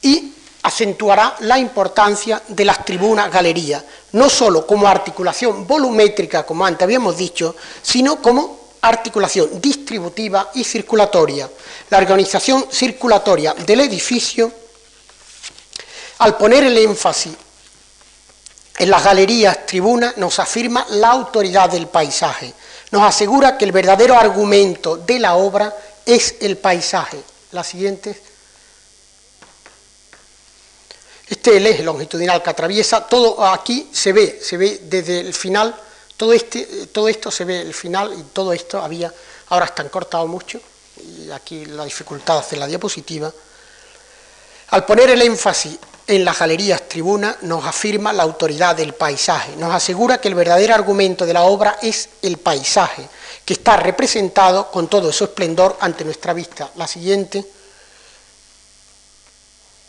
[0.00, 0.32] y
[0.62, 3.82] acentuará la importancia de las tribunas galerías,
[4.12, 11.50] no sólo como articulación volumétrica, como antes habíamos dicho, sino como articulación distributiva y circulatoria.
[11.90, 14.52] La organización circulatoria del edificio,
[16.18, 17.32] al poner el énfasis
[18.78, 22.52] en las galerías tribunas, nos afirma la autoridad del paisaje,
[22.90, 25.74] nos asegura que el verdadero argumento de la obra
[26.06, 27.22] es el paisaje.
[27.52, 28.20] La siguiente.
[31.28, 35.32] Este es el eje longitudinal que atraviesa, todo aquí se ve, se ve desde el
[35.32, 35.74] final,
[36.20, 39.10] todo, este, todo esto se ve el final y todo esto había,
[39.48, 40.60] ahora están cortados mucho,
[41.02, 43.32] y aquí la dificultad de hacer la diapositiva.
[44.68, 49.72] Al poner el énfasis en las galerías tribunas nos afirma la autoridad del paisaje, nos
[49.72, 53.08] asegura que el verdadero argumento de la obra es el paisaje,
[53.42, 56.70] que está representado con todo su esplendor ante nuestra vista.
[56.76, 57.38] La siguiente.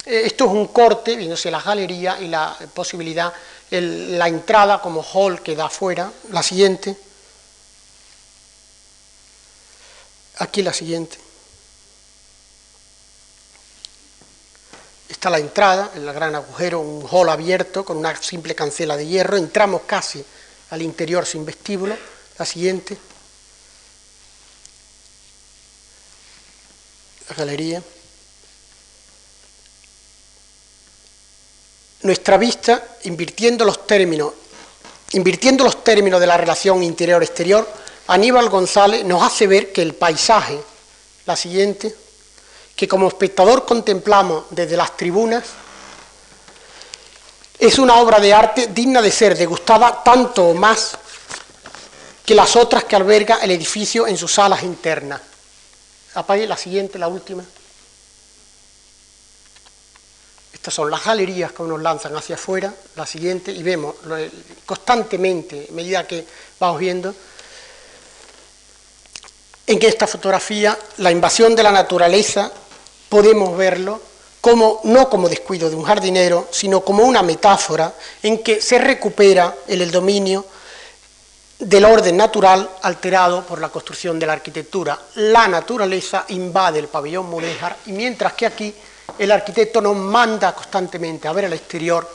[0.05, 3.33] Eh, esto es un corte, viéndose la galería y la posibilidad,
[3.71, 6.11] la entrada como hall que da afuera.
[6.31, 6.97] La siguiente.
[10.39, 11.17] Aquí la siguiente.
[15.07, 19.37] Está la entrada, el gran agujero, un hall abierto con una simple cancela de hierro.
[19.37, 20.23] Entramos casi
[20.71, 21.95] al interior sin vestíbulo.
[22.37, 22.97] La siguiente.
[27.29, 27.83] La galería.
[32.03, 34.33] Nuestra vista, invirtiendo los términos,
[35.11, 37.67] invirtiendo los términos de la relación interior-exterior,
[38.07, 40.59] Aníbal González nos hace ver que el paisaje,
[41.25, 41.95] la siguiente,
[42.75, 45.43] que como espectador contemplamos desde las tribunas,
[47.59, 50.97] es una obra de arte digna de ser degustada tanto o más
[52.25, 55.21] que las otras que alberga el edificio en sus salas internas.
[56.15, 57.43] Apague la siguiente, la última.
[60.61, 63.95] Estas son las galerías que nos lanzan hacia afuera, la siguiente, y vemos
[64.63, 66.23] constantemente, a medida que
[66.59, 67.15] vamos viendo,
[69.65, 72.51] en que esta fotografía, la invasión de la naturaleza,
[73.09, 73.99] podemos verlo
[74.39, 79.55] como, no como descuido de un jardinero, sino como una metáfora en que se recupera
[79.67, 80.45] el, el dominio
[81.57, 84.99] del orden natural alterado por la construcción de la arquitectura.
[85.15, 88.75] La naturaleza invade el pabellón Mudéjar y mientras que aquí
[89.17, 92.07] el arquitecto nos manda constantemente a ver el exterior,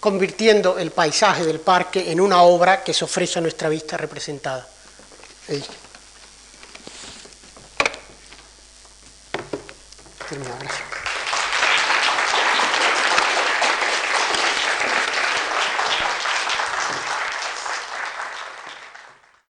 [0.00, 4.66] convirtiendo el paisaje del parque en una obra que se ofrece a nuestra vista representada.